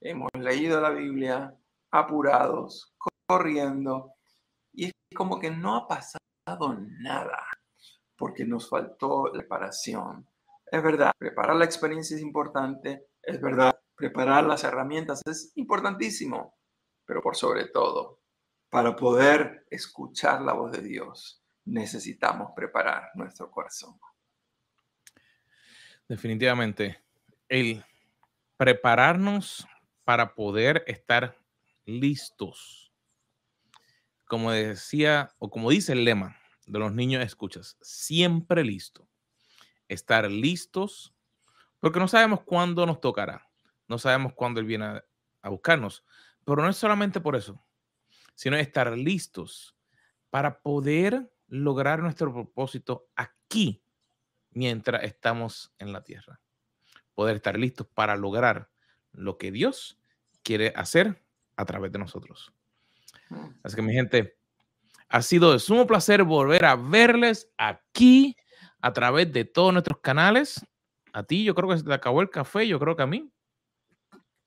hemos 0.00 0.30
leído 0.34 0.80
la 0.80 0.90
Biblia 0.90 1.54
apurados, 1.90 2.94
corriendo, 3.26 4.14
y 4.72 4.86
es 4.86 4.92
como 5.14 5.38
que 5.38 5.50
no 5.50 5.76
ha 5.76 5.88
pasado 5.88 6.76
nada 7.00 7.44
porque 8.16 8.44
nos 8.44 8.68
faltó 8.68 9.26
la 9.26 9.32
preparación. 9.32 10.28
Es 10.70 10.82
verdad, 10.82 11.12
preparar 11.16 11.56
la 11.56 11.64
experiencia 11.64 12.16
es 12.16 12.22
importante, 12.22 13.06
es 13.22 13.40
verdad, 13.40 13.78
preparar 13.94 14.44
las 14.44 14.64
herramientas 14.64 15.22
es 15.26 15.52
importantísimo, 15.56 16.58
pero 17.06 17.22
por 17.22 17.36
sobre 17.36 17.68
todo, 17.68 18.20
para 18.70 18.94
poder 18.94 19.66
escuchar 19.70 20.42
la 20.42 20.52
voz 20.52 20.72
de 20.72 20.82
Dios, 20.82 21.42
necesitamos 21.68 22.52
preparar 22.56 23.10
nuestro 23.14 23.50
corazón. 23.50 23.98
Definitivamente, 26.08 27.00
el 27.48 27.84
prepararnos 28.56 29.66
para 30.04 30.34
poder 30.34 30.82
estar 30.86 31.36
listos. 31.84 32.92
Como 34.26 34.50
decía, 34.50 35.34
o 35.38 35.50
como 35.50 35.70
dice 35.70 35.92
el 35.92 36.04
lema 36.04 36.36
de 36.66 36.78
los 36.78 36.92
niños 36.92 37.24
escuchas, 37.24 37.76
siempre 37.80 38.64
listo. 38.64 39.06
Estar 39.86 40.30
listos, 40.30 41.14
porque 41.78 41.98
no 41.98 42.08
sabemos 42.08 42.42
cuándo 42.42 42.84
nos 42.84 43.00
tocará, 43.00 43.48
no 43.86 43.98
sabemos 43.98 44.32
cuándo 44.34 44.60
Él 44.60 44.66
viene 44.66 44.84
a, 44.84 45.04
a 45.42 45.48
buscarnos, 45.48 46.04
pero 46.44 46.62
no 46.62 46.68
es 46.68 46.76
solamente 46.76 47.20
por 47.20 47.36
eso, 47.36 47.62
sino 48.34 48.56
estar 48.56 48.90
listos 48.96 49.76
para 50.30 50.60
poder 50.60 51.30
lograr 51.48 52.00
nuestro 52.00 52.32
propósito 52.32 53.08
aquí 53.16 53.82
mientras 54.50 55.02
estamos 55.04 55.72
en 55.78 55.92
la 55.92 56.02
tierra. 56.02 56.40
Poder 57.14 57.36
estar 57.36 57.58
listos 57.58 57.86
para 57.86 58.16
lograr 58.16 58.70
lo 59.12 59.38
que 59.38 59.50
Dios 59.50 59.98
quiere 60.42 60.72
hacer 60.76 61.22
a 61.56 61.64
través 61.64 61.92
de 61.92 61.98
nosotros. 61.98 62.52
Mm. 63.30 63.48
Así 63.62 63.76
que 63.76 63.82
mi 63.82 63.92
gente, 63.92 64.36
Ha 65.10 65.22
sido 65.22 65.52
de 65.52 65.58
sumo 65.58 65.86
placer 65.86 66.22
volver 66.22 66.66
a 66.66 66.76
verles 66.76 67.50
aquí 67.56 68.36
a 68.82 68.92
través 68.92 69.32
de 69.32 69.46
todos 69.46 69.72
nuestros 69.72 70.00
canales. 70.00 70.60
A 71.14 71.22
ti, 71.22 71.44
yo 71.44 71.54
creo 71.54 71.70
que 71.70 71.78
se 71.78 71.84
te 71.84 71.94
acabó 71.94 72.20
el 72.20 72.28
café, 72.28 72.68
yo 72.68 72.78
creo 72.78 72.94
que 72.94 73.02
a 73.02 73.06
mí. 73.06 73.32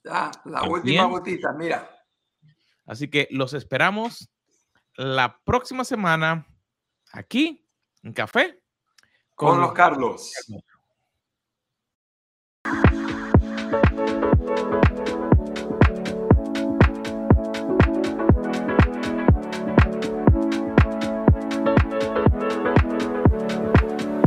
Ya, 0.04 0.30
la 0.46 0.64
última 0.64 1.06
gotita, 1.06 1.52
mira. 1.54 1.90
Así 2.86 3.10
que 3.10 3.28
los 3.32 3.54
esperamos 3.54 4.30
la 4.96 5.40
próxima 5.44 5.84
semana 5.84 6.46
aquí 7.14 7.68
en 8.04 8.14
Café 8.14 8.62
con, 9.36 9.60
los 9.60 9.74
Carlos. 9.74 10.32